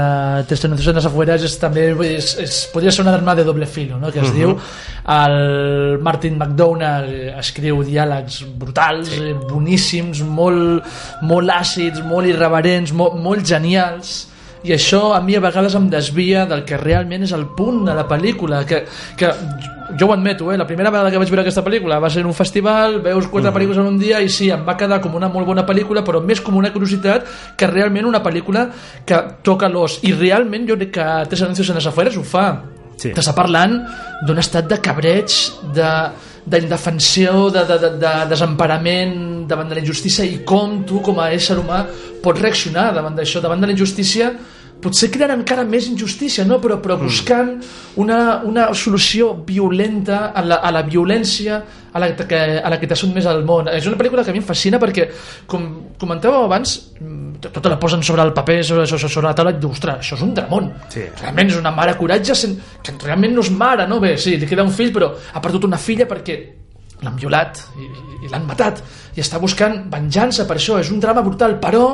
en 0.67 0.95
les 0.97 1.07
afueres 1.07 1.43
és 1.43 1.59
també 1.59 1.91
és, 2.17 2.37
és, 2.39 2.69
podria 2.73 2.91
ser 2.91 3.03
una 3.03 3.15
arma 3.15 3.35
de 3.35 3.45
doble 3.45 3.67
filo 3.67 3.99
no? 3.99 4.11
que 4.11 4.21
es 4.21 4.31
Mhm. 4.31 4.37
diu 4.37 4.57
el 5.09 5.99
Martin 6.03 6.37
McDonagh 6.39 7.09
eh, 7.09 7.35
escriu 7.39 7.83
diàlegs 7.85 8.45
brutals 8.59 9.09
sí. 9.09 9.21
eh, 9.23 9.35
boníssims, 9.35 10.23
molt, 10.23 10.85
molt 11.23 11.51
àcids 11.51 12.03
molt 12.05 12.27
irreverents, 12.27 12.93
molt, 12.93 13.15
molt 13.15 13.45
genials 13.47 14.29
i 14.67 14.73
això 14.75 15.15
a 15.15 15.21
mi 15.23 15.37
a 15.37 15.41
vegades 15.41 15.75
em 15.79 15.89
desvia 15.93 16.45
del 16.51 16.65
que 16.67 16.77
realment 16.77 17.23
és 17.23 17.33
el 17.33 17.47
punt 17.57 17.85
de 17.87 17.95
la 17.95 18.07
pel·lícula 18.09 18.65
que, 18.67 18.85
que 19.17 19.31
jo 19.99 20.09
ho 20.09 20.13
admeto, 20.13 20.51
eh? 20.53 20.57
la 20.59 20.67
primera 20.67 20.91
vegada 20.91 21.11
que 21.13 21.19
vaig 21.23 21.31
veure 21.31 21.43
aquesta 21.45 21.63
pel·lícula 21.65 22.01
va 22.03 22.11
ser 22.11 22.21
en 22.25 22.27
un 22.27 22.35
festival, 22.35 23.01
veus 23.05 23.29
quatre 23.29 23.51
Mhm. 23.51 23.57
pel·lícules 23.57 23.79
en 23.79 23.87
un 23.87 23.99
dia 23.99 24.21
i 24.21 24.29
sí, 24.29 24.51
em 24.51 24.65
va 24.67 24.77
quedar 24.77 25.01
com 25.01 25.15
una 25.15 25.29
molt 25.29 25.47
bona 25.47 25.65
pel·lícula 25.65 26.03
però 26.05 26.21
més 26.21 26.41
com 26.41 26.57
una 26.57 26.73
curiositat 26.73 27.25
que 27.57 27.67
realment 27.71 28.05
una 28.07 28.23
pel·lícula 28.23 28.69
que 29.07 29.21
toca 29.43 29.69
l'os 29.69 30.01
i 30.03 30.13
realment 30.13 30.67
jo 30.69 30.77
crec 30.77 30.91
que 30.91 31.07
Tres 31.29 31.43
anuncios 31.43 31.69
en 31.71 31.77
les 31.77 31.87
afueres 31.87 32.17
ho 32.17 32.25
fa 32.25 32.63
Sí. 32.97 33.11
t'està 33.13 33.35
parlant 33.35 33.75
d'un 34.27 34.39
estat 34.39 34.67
de 34.67 34.79
cabreig 34.81 35.29
de 35.75 35.91
d'indefensió, 36.47 37.51
de, 37.51 37.65
de, 37.67 37.77
de, 37.79 37.91
de 37.99 38.13
desemparament 38.31 39.47
davant 39.49 39.69
de 39.69 39.75
la 39.75 39.81
injustícia 39.83 40.25
i 40.25 40.39
com 40.45 40.85
tu 40.87 41.01
com 41.03 41.19
a 41.21 41.31
ésser 41.35 41.57
humà 41.59 41.85
pots 42.23 42.41
reaccionar 42.41 42.93
davant 42.95 43.17
d'això, 43.19 43.41
davant 43.43 43.61
de 43.61 43.67
la 43.67 43.73
injustícia 43.75 44.33
potser 44.83 45.09
creant 45.13 45.33
encara 45.35 45.65
més 45.65 45.87
injustícia 45.89 46.45
no? 46.45 46.59
però, 46.63 46.79
però 46.83 46.99
buscant 47.01 47.55
una, 48.03 48.43
una 48.45 48.69
solució 48.77 49.33
violenta 49.47 50.33
a 50.37 50.43
la, 50.45 50.61
a 50.61 50.73
la 50.75 50.83
violència 50.87 51.63
a 51.93 52.03
la, 52.03 52.11
que, 52.13 52.41
a 52.61 52.69
la 52.69 52.79
que 52.81 52.89
t'ha 52.91 52.99
sotmès 52.99 53.27
al 53.31 53.43
món 53.49 53.71
és 53.73 53.87
una 53.89 53.97
pel·lícula 53.97 54.25
que 54.25 54.35
a 54.35 54.37
mi 54.37 54.43
em 54.43 54.47
fascina 54.47 54.81
perquè 54.83 55.09
com 55.49 55.65
comentàveu 56.01 56.45
abans 56.45 56.75
mm, 57.01 57.41
tota 57.49 57.73
la 57.73 57.79
posen 57.81 58.05
sobre 58.05 58.23
el 58.27 58.35
paper 58.37 58.59
sobre, 58.65 58.85
sobre, 58.87 59.09
sobre 59.09 59.31
la 59.31 59.35
taula 59.39 59.55
i 59.55 59.59
dius, 59.61 59.79
ostres, 59.79 60.03
això 60.05 60.19
és 60.19 60.27
un 60.27 60.35
dramón 60.37 60.69
Sí. 60.93 61.07
realment 61.23 61.55
és 61.55 61.59
una 61.59 61.73
mare 61.73 61.97
coratge 61.97 62.37
sen... 62.37 62.59
que 62.83 62.95
realment 63.03 63.35
no 63.35 63.41
és 63.45 63.51
mare, 63.51 63.89
no? 63.89 63.99
Bé, 64.01 64.17
sí, 64.21 64.37
li 64.37 64.47
queda 64.47 64.65
un 64.67 64.75
fill 64.75 64.93
però 64.93 65.11
ha 65.33 65.43
perdut 65.43 65.65
una 65.65 65.81
filla 65.81 66.07
perquè 66.09 66.37
l'han 67.03 67.17
violat 67.17 67.65
i, 67.77 67.85
i, 67.89 68.21
i 68.27 68.31
l'han 68.33 68.47
matat 68.49 68.83
i 69.17 69.25
està 69.25 69.41
buscant 69.41 69.87
venjança 69.93 70.47
per 70.49 70.57
això 70.61 70.79
és 70.81 70.93
un 70.93 71.01
drama 71.01 71.25
brutal, 71.25 71.59
però 71.61 71.87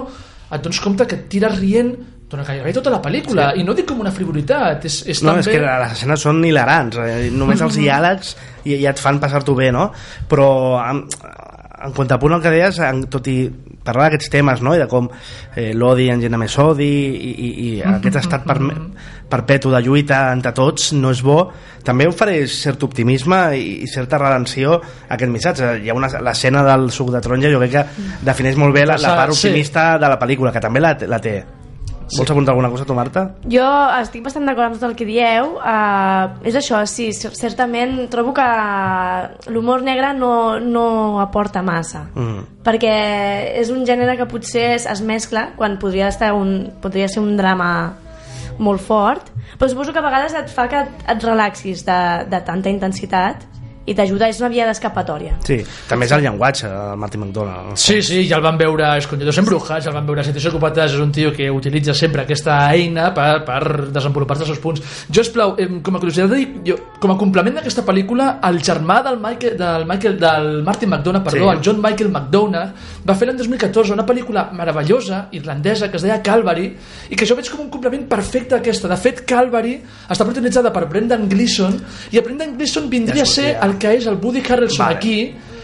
et 0.52 0.60
dones 0.62 0.82
compte 0.84 1.06
que 1.08 1.16
et 1.16 1.28
tires 1.32 1.54
rient 1.58 1.94
durant 2.32 2.48
gairebé 2.48 2.72
tota 2.74 2.90
la 2.90 3.00
pel·lícula 3.04 3.50
Sí. 3.52 3.60
i 3.60 3.64
no 3.68 3.74
dic 3.78 3.86
com 3.92 4.00
una 4.02 4.10
frivolitat 4.14 4.84
és, 4.88 5.02
és 5.06 5.22
No, 5.22 5.36
també... 5.36 5.44
és 5.44 5.52
que 5.52 5.60
les 5.62 5.92
escenes 5.98 6.20
són 6.26 6.42
hilarants, 6.44 6.96
eh? 7.04 7.28
només 7.30 7.60
els 7.62 7.76
diàlegs 7.82 8.34
ja, 8.64 8.76
ja 8.88 8.90
et 8.96 8.98
fan 9.04 9.20
passar-t'ho 9.22 9.54
bé, 9.58 9.70
no? 9.74 9.90
Però 10.28 10.48
en, 10.82 11.04
en 11.82 11.92
contrapunt 11.96 12.32
al 12.36 12.42
que 12.42 12.50
deies, 12.54 12.78
en, 12.86 13.04
tot 13.10 13.26
i 13.30 13.36
parlar 13.82 14.04
d'aquests 14.06 14.30
temes, 14.30 14.60
no? 14.62 14.74
I 14.76 14.78
de 14.78 14.86
com 14.86 15.08
eh, 15.58 15.72
l'odi 15.74 16.04
engena 16.12 16.38
més 16.38 16.54
odi 16.62 16.86
i, 16.86 17.32
i, 17.32 17.48
i 17.66 17.70
aquest 17.82 18.20
estat 18.20 18.44
per, 18.46 18.54
perpetu 19.32 19.72
de 19.72 19.80
lluita 19.82 20.20
entre 20.32 20.52
tots 20.54 20.92
no 20.94 21.10
és 21.10 21.22
bo, 21.26 21.38
també 21.82 22.06
ofereix 22.06 22.52
cert 22.62 22.84
optimisme 22.86 23.40
i, 23.58 23.64
i 23.82 23.88
certa 23.90 24.20
redenció 24.22 24.76
a 24.78 25.16
aquest 25.16 25.32
missatge. 25.32 25.72
Hi 25.82 25.90
ha 25.90 25.96
una 25.98 26.10
l'escena 26.22 26.62
del 26.68 26.90
suc 26.94 27.10
de 27.10 27.20
taronja, 27.24 27.50
jo 27.50 27.58
crec 27.64 27.74
que 27.74 27.84
defineix 28.28 28.60
molt 28.60 28.76
bé 28.76 28.86
la, 28.86 29.00
la 29.02 29.16
part 29.18 29.34
Sí. 29.34 29.48
optimista 29.48 29.96
de 29.98 30.12
la 30.14 30.20
pel·lícula, 30.20 30.52
que 30.54 30.62
també 30.62 30.80
la, 30.84 30.94
la 31.10 31.18
té. 31.18 31.34
Vols 32.18 32.30
apuntar 32.30 32.52
alguna 32.52 32.68
cosa 32.68 32.84
tu, 32.84 32.92
Marta? 32.94 33.22
Jo 33.48 33.64
estic 34.02 34.22
bastant 34.26 34.44
d'acord 34.44 34.66
amb 34.68 34.76
tot 34.76 34.90
el 34.90 34.96
que 34.98 35.06
dieu. 35.08 35.54
Uh, 35.56 36.34
és 36.44 36.56
això, 36.58 36.82
sí, 36.90 37.08
cer- 37.16 37.32
certament 37.38 38.08
trobo 38.12 38.34
que 38.36 38.44
l'humor 39.52 39.82
negre 39.86 40.12
no, 40.18 40.58
no 40.60 41.20
aporta 41.22 41.62
massa. 41.64 42.04
Mm. 42.14 42.42
Perquè 42.66 42.92
és 43.62 43.70
un 43.72 43.86
gènere 43.88 44.18
que 44.20 44.28
potser 44.30 44.72
es, 44.76 44.86
es 44.86 45.00
mescla 45.02 45.50
quan 45.56 45.78
podria, 45.80 46.10
estar 46.12 46.32
un, 46.36 46.72
podria 46.82 47.08
ser 47.08 47.22
un 47.24 47.36
drama 47.40 47.70
molt 48.62 48.82
fort, 48.84 49.30
però 49.58 49.70
suposo 49.70 49.92
que 49.94 49.98
a 50.02 50.04
vegades 50.04 50.34
et 50.36 50.50
fa 50.52 50.68
que 50.68 50.82
et, 50.84 51.06
et 51.08 51.24
relaxis 51.24 51.82
de, 51.88 51.98
de 52.30 52.40
tanta 52.44 52.70
intensitat 52.70 53.48
i 53.86 53.94
t'ajuda, 53.94 54.28
és 54.30 54.38
una 54.40 54.48
via 54.52 54.66
d'escapatòria. 54.68 55.36
Sí, 55.46 55.56
també 55.88 56.06
és 56.06 56.12
el 56.12 56.22
llenguatge, 56.22 56.68
el 56.68 56.96
Martin 57.00 57.20
McDonald. 57.24 57.76
Sí, 57.76 58.00
sí, 58.02 58.22
ja 58.28 58.36
el 58.36 58.42
van 58.44 58.58
veure 58.58 58.84
a 58.86 58.96
Escondidos 58.98 59.38
en 59.38 59.44
Brujas, 59.44 59.82
ja 59.84 59.90
el 59.90 59.96
van 59.96 60.06
veure 60.06 60.20
a 60.20 60.24
Siete 60.24 60.42
Ocupates, 60.48 60.92
és 60.94 61.00
un 61.00 61.10
tio 61.12 61.32
que 61.32 61.50
utilitza 61.50 61.94
sempre 61.94 62.22
aquesta 62.22 62.58
eina 62.72 63.12
per, 63.14 63.44
per 63.44 63.88
desenvolupar-se 63.92 64.44
els 64.44 64.52
seus 64.54 64.60
punts. 64.62 64.82
Jo, 65.10 65.22
esplau, 65.22 65.56
com 65.82 65.96
a 65.96 66.00
curiositat, 66.02 66.30
dic, 66.36 66.54
jo, 66.66 66.76
com 67.00 67.10
a 67.14 67.18
complement 67.18 67.56
d'aquesta 67.58 67.82
pel·lícula, 67.86 68.38
el 68.48 68.60
germà 68.62 69.00
del, 69.02 69.18
Michael, 69.22 69.56
del, 69.58 69.86
Michael, 69.86 70.18
del 70.20 70.62
Martin 70.62 70.88
McDonagh, 70.90 71.24
perdó, 71.24 71.50
Sí. 71.50 71.56
el 71.56 71.62
John 71.64 71.80
Michael 71.82 72.10
McDonagh, 72.10 72.74
va 73.08 73.14
fer 73.18 73.26
l'any 73.28 73.38
2014 73.38 73.92
una 73.92 74.06
pel·lícula 74.06 74.46
meravellosa, 74.52 75.28
irlandesa, 75.32 75.90
que 75.90 75.96
es 75.96 76.02
deia 76.06 76.20
Calvary, 76.22 76.68
i 77.10 77.16
que 77.16 77.26
jo 77.26 77.34
veig 77.34 77.50
com 77.50 77.64
un 77.64 77.70
complement 77.70 78.06
perfecte 78.08 78.54
a 78.54 78.58
aquesta. 78.58 78.86
De 78.88 78.96
fet, 78.96 79.24
Calvary 79.26 79.74
està 80.08 80.24
protagonitzada 80.24 80.70
per 80.72 80.86
Brendan 80.88 81.28
Gleeson, 81.28 81.80
i 82.12 82.18
el 82.18 82.24
Brendan 82.24 82.56
Gleeson 82.56 82.88
vindria 82.90 83.22
Ja 83.24 83.28
a 83.28 83.32
ser 83.32 83.58
el 83.62 83.76
que 83.82 83.96
és 83.98 84.06
el 84.10 84.20
Woody 84.22 84.44
Harrelson 84.46 84.86
Vale. 84.86 85.00
aquí, 85.00 85.16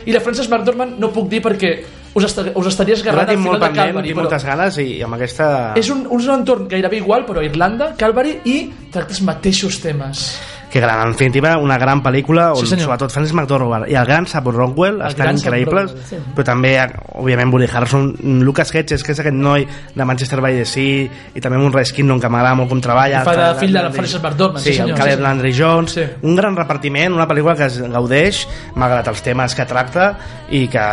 i 0.09 0.14
la 0.14 0.22
Frances 0.24 0.50
McDormand 0.50 0.98
no 0.98 1.12
puc 1.14 1.31
dir 1.31 1.40
perquè 1.44 1.72
us, 2.18 2.24
esta, 2.24 2.44
us 2.57 2.68
estaria 2.70 2.96
esgarrant 2.98 3.28
al 3.28 3.37
final 3.37 3.54
molt 3.54 3.64
de 3.64 3.70
Calvary, 3.76 4.11
tinc 4.11 4.20
moltes 4.22 4.46
ganes 4.48 4.78
i 4.83 4.88
amb 5.07 5.18
aquesta... 5.18 5.48
és 5.78 5.90
un, 5.94 6.04
un 6.14 6.31
entorn 6.35 6.68
gairebé 6.70 7.02
igual, 7.02 7.26
però 7.28 7.44
Irlanda, 7.44 7.92
Calvary, 8.00 8.38
i 8.48 8.59
tracta 8.92 9.14
els 9.14 9.22
mateixos 9.26 9.81
temes. 9.85 10.28
Que 10.70 10.81
gran, 10.81 11.00
en 11.07 11.12
definitiva, 11.12 11.57
una 11.57 11.78
gran 11.78 12.02
pel·lícula 12.02 12.50
on 12.52 12.59
Sí, 12.61 12.66
senyor. 12.66 12.85
sobretot 12.85 13.11
Francis 13.11 13.33
McDormand 13.33 13.88
i 13.88 13.94
el 13.96 14.04
gran 14.04 14.26
Sam 14.26 14.44
Rockwell 14.52 15.00
El 15.00 15.07
estan 15.09 15.35
increïbles, 15.38 15.92
Rockwell, 15.94 16.04
sí. 16.11 16.16
però 16.37 16.44
també, 16.44 16.74
òbviament, 17.14 17.50
Woody 17.54 17.68
Harrelson, 17.72 18.11
Lucas 18.44 18.74
Hedges, 18.74 19.02
que 19.02 19.12
és 19.12 19.18
aquest 19.22 19.35
noi 19.35 19.64
de 19.94 20.04
Manchester 20.04 20.42
by 20.42 20.52
the 20.59 20.66
Sea, 20.66 21.09
i 21.35 21.40
també 21.40 21.57
un 21.57 21.72
Ray 21.72 21.87
Skinnon, 21.87 22.20
que 22.20 22.28
m'agrada 22.28 22.54
molt 22.54 22.68
com 22.68 22.83
treballa. 22.85 23.22
Fa 23.24 23.35
de 23.35 23.54
fill 23.61 23.72
de 23.72 23.83
la 23.83 23.88
McDormand, 23.88 24.59
Sí, 24.62 24.72
sí, 24.72 24.76
senyor, 24.76 24.90
el 24.90 24.96
Caleb 24.98 25.16
sí. 25.16 25.22
Landry 25.22 25.54
Jones, 25.57 25.92
Sí. 25.92 26.02
un 26.22 26.37
gran 26.37 26.54
repartiment, 26.54 27.14
una 27.14 27.26
pel·lícula 27.26 27.57
que 27.57 27.64
es 27.64 27.81
gaudeix, 27.81 28.46
malgrat 28.74 29.09
els 29.09 29.22
temes 29.22 29.54
que 29.54 29.64
tracta, 29.64 30.18
i 30.50 30.68
que 30.68 30.85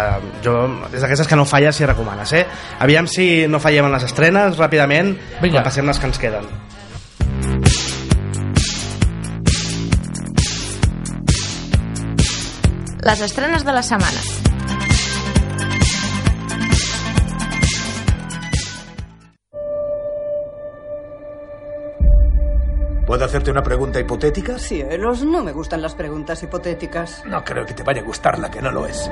jo, 0.42 0.70
és 0.94 1.02
d'aquestes 1.02 1.28
que 1.28 1.36
no 1.36 1.44
falles 1.44 1.76
si 1.76 1.86
recomanes, 1.86 2.32
eh? 2.32 2.46
Aviam 2.80 3.08
si 3.08 3.46
no 3.48 3.60
fallem 3.60 3.86
en 3.88 3.92
les 3.92 4.04
estrenes, 4.04 4.58
ràpidament, 4.58 5.18
Vinga. 5.42 5.52
quan 5.60 5.64
passem 5.66 5.86
les 5.86 6.00
que 6.00 6.06
ens 6.06 6.18
queden. 6.18 6.46
Les 13.06 13.22
estrenes 13.22 13.64
de 13.64 13.72
la 13.72 13.84
setmana. 13.84 14.20
¿Puedo 23.06 23.24
hacerte 23.24 23.52
una 23.52 23.62
pregunta 23.62 24.00
hipotética? 24.00 24.58
Cielos, 24.58 25.24
no 25.24 25.44
me 25.44 25.52
gustan 25.52 25.84
las 25.84 25.94
preguntas 25.94 26.42
hipotéticas. 26.42 27.24
No 27.28 27.44
creo 27.44 27.64
que 27.68 27.76
te 27.76 27.84
vaya 27.84 28.02
a 28.02 28.04
gustar 28.04 28.40
la 28.40 28.50
que 28.50 28.64
no 28.64 28.72
lo 28.72 28.88
es. 28.88 29.08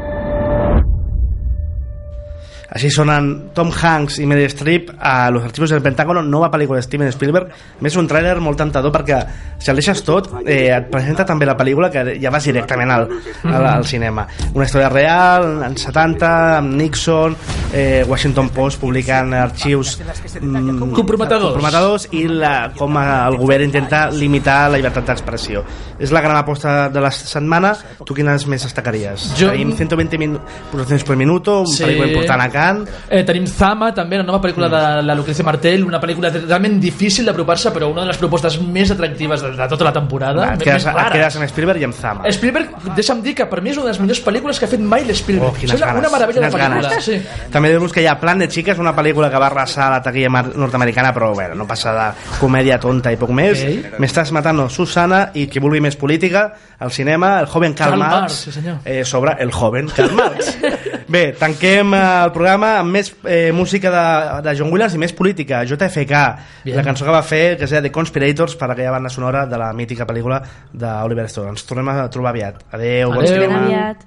Així 2.73 2.89
sonen 2.89 3.51
Tom 3.53 3.69
Hanks 3.75 4.17
i 4.23 4.25
Meryl 4.25 4.49
Streep 4.49 4.89
a 4.99 5.29
Los 5.29 5.43
Archivos 5.43 5.69
del 5.69 5.81
Pentágono, 5.83 6.21
nova 6.23 6.49
pel·lícula 6.49 6.77
de 6.79 6.83
Steven 6.87 7.11
Spielberg. 7.11 7.51
A 7.51 7.83
més, 7.83 7.95
un 7.99 8.07
tràiler 8.09 8.39
molt 8.41 8.57
tentador 8.57 8.91
perquè 8.95 9.19
si 9.61 9.69
el 9.69 9.77
deixes 9.77 10.01
tot, 10.03 10.31
eh, 10.45 10.71
et 10.73 10.87
presenta 10.89 11.25
també 11.25 11.45
la 11.45 11.57
pel·lícula 11.57 11.91
que 11.93 12.15
ja 12.21 12.31
vas 12.33 12.43
directament 12.47 12.89
al, 12.91 13.05
al, 13.43 13.67
al 13.75 13.85
cinema. 13.85 14.25
Una 14.55 14.65
història 14.65 14.89
real, 14.89 15.61
anys 15.67 15.85
70, 15.85 16.31
amb 16.57 16.73
Nixon, 16.79 17.35
eh, 17.73 18.03
Washington 18.07 18.49
Post 18.49 18.79
publicant 18.81 19.33
arxius 19.33 19.99
mm, 20.41 20.79
Comprometedors. 20.95 21.53
comprometedors 21.53 22.07
i 22.11 22.25
la, 22.27 22.71
com 22.77 22.97
el 22.97 23.37
govern 23.37 23.67
intenta 23.69 24.07
limitar 24.11 24.69
la 24.71 24.77
llibertat 24.81 25.11
d'expressió. 25.11 25.63
És 25.99 26.11
la 26.11 26.21
gran 26.25 26.37
aposta 26.37 26.89
de 26.89 26.99
la 27.03 27.11
setmana. 27.13 27.75
Tu 28.03 28.13
quines 28.17 28.47
més 28.47 28.63
destacaries? 28.65 29.29
Jo- 29.39 29.51
Tenim 29.53 29.75
120 29.77 30.17
min 30.17 30.37
per 30.73 31.15
minuto, 31.17 31.59
un 31.61 31.67
Sí. 31.67 31.83
pel·lícula 31.83 32.07
important 32.09 32.41
a 32.41 32.49
Cannes. 32.53 32.89
Eh, 33.09 33.23
tenim 33.27 33.47
Zama, 33.49 33.89
també, 33.95 34.19
la 34.21 34.27
nova 34.27 34.39
pel·lícula 34.43 34.69
de 34.71 34.83
la 35.05 35.15
Lucrecia 35.17 35.45
Martel, 35.45 35.83
una 35.87 35.99
pel·lícula 36.01 36.31
realment 36.33 36.79
difícil 36.81 37.25
d'apropar-se, 37.27 37.73
però 37.75 37.89
una 37.91 38.05
de 38.05 38.11
les 38.11 38.21
propostes 38.21 38.59
més 38.61 38.93
atractives 38.93 39.43
de, 39.43 39.51
de 39.57 39.67
tota 39.73 39.87
la 39.89 39.93
temporada. 39.95 40.45
Va, 40.45 40.53
et 40.55 40.63
quedes, 40.63 40.85
et 40.87 41.11
quedes 41.17 41.39
amb 41.39 41.49
Spielberg 41.51 41.83
i 41.83 41.87
amb 41.89 41.97
Zama. 41.97 42.29
Spielberg, 42.33 42.77
deixa'm 42.97 43.23
dir 43.25 43.35
que 43.37 43.47
per 43.49 43.61
mi 43.65 43.73
és 43.73 43.79
una 43.81 43.89
de 43.89 43.95
les 43.95 44.01
millors 44.03 44.23
pel·lícules 44.25 44.61
que 44.61 44.69
ha 44.69 44.71
fet 44.71 44.83
mai 44.93 45.05
l'Spielberg. 45.07 45.59
Oh, 45.59 45.65
és 45.65 45.75
una, 45.79 46.09
meravella 46.13 46.47
de 46.47 46.51
pel·lícula. 46.53 47.01
Sí. 47.03 47.19
També 47.53 47.73
dir-vos 47.73 47.93
que 47.95 48.03
hi 48.05 48.07
ha 48.07 48.15
Plan 48.21 48.39
de 48.39 48.47
Chicas, 48.47 48.79
una 48.79 48.93
pel·lícula 48.95 49.31
que 49.33 49.41
va 49.41 49.49
arrasar 49.49 49.89
la 49.91 50.01
taquilla 50.05 50.29
nord-americana, 50.53 51.13
però 51.15 51.33
bueno, 51.33 51.57
no 51.59 51.67
passa 51.67 51.93
de 51.97 52.07
comèdia 52.39 52.79
tonta 52.79 53.11
i 53.11 53.19
poc 53.19 53.33
més. 53.35 53.63
Ok. 53.63 53.99
M'estàs 54.03 54.31
matant 54.35 54.61
Susana 54.69 55.25
i 55.33 55.47
qui 55.51 55.61
vulgui 55.63 55.81
més 55.83 55.97
política, 55.99 56.47
al 56.79 56.91
cinema, 56.91 57.39
el 57.41 57.47
joven 57.47 57.73
Karl, 57.73 57.95
Karl 57.95 57.99
Marx, 57.99 58.21
Marx, 58.21 58.33
sí, 58.33 58.51
senyor. 58.51 58.77
eh, 58.85 59.03
sobre 59.05 59.35
el 59.39 59.51
joven 59.51 59.89
Karl 59.95 60.13
Marx. 60.13 60.57
Bé, 61.07 61.33
tanquem 61.39 61.93
eh, 61.93 62.23
el 62.25 62.31
programa 62.35 62.69
amb 62.79 62.89
més 62.97 63.07
eh, 63.25 63.51
música 63.55 63.89
de, 63.93 64.05
de 64.47 64.51
John 64.59 64.71
Williams 64.73 64.95
i 64.95 64.97
més 65.01 65.13
política. 65.15 65.55
JFK, 65.67 66.13
Bien. 66.63 66.77
la 66.77 66.83
cançó 66.85 67.05
que 67.05 67.11
va 67.15 67.23
fer, 67.25 67.57
que 67.57 67.63
es 67.67 67.71
deia 67.73 67.83
The 67.85 67.91
Conspirators, 67.93 68.55
per 68.59 68.69
aquella 68.71 68.91
banda 68.95 69.09
sonora 69.13 69.41
de 69.49 69.57
la 69.59 69.69
mítica 69.73 70.05
pel·lícula 70.09 70.37
d'Oliver 70.73 71.27
Stone. 71.31 71.49
Ens 71.55 71.63
tornem 71.69 71.87
a 71.93 71.95
trobar 72.13 72.31
aviat. 72.35 72.55
Adéu, 72.71 73.07
bon 73.13 73.23
Adéu. 73.23 73.33
cinema. 73.35 73.57
Aviat. 73.63 73.97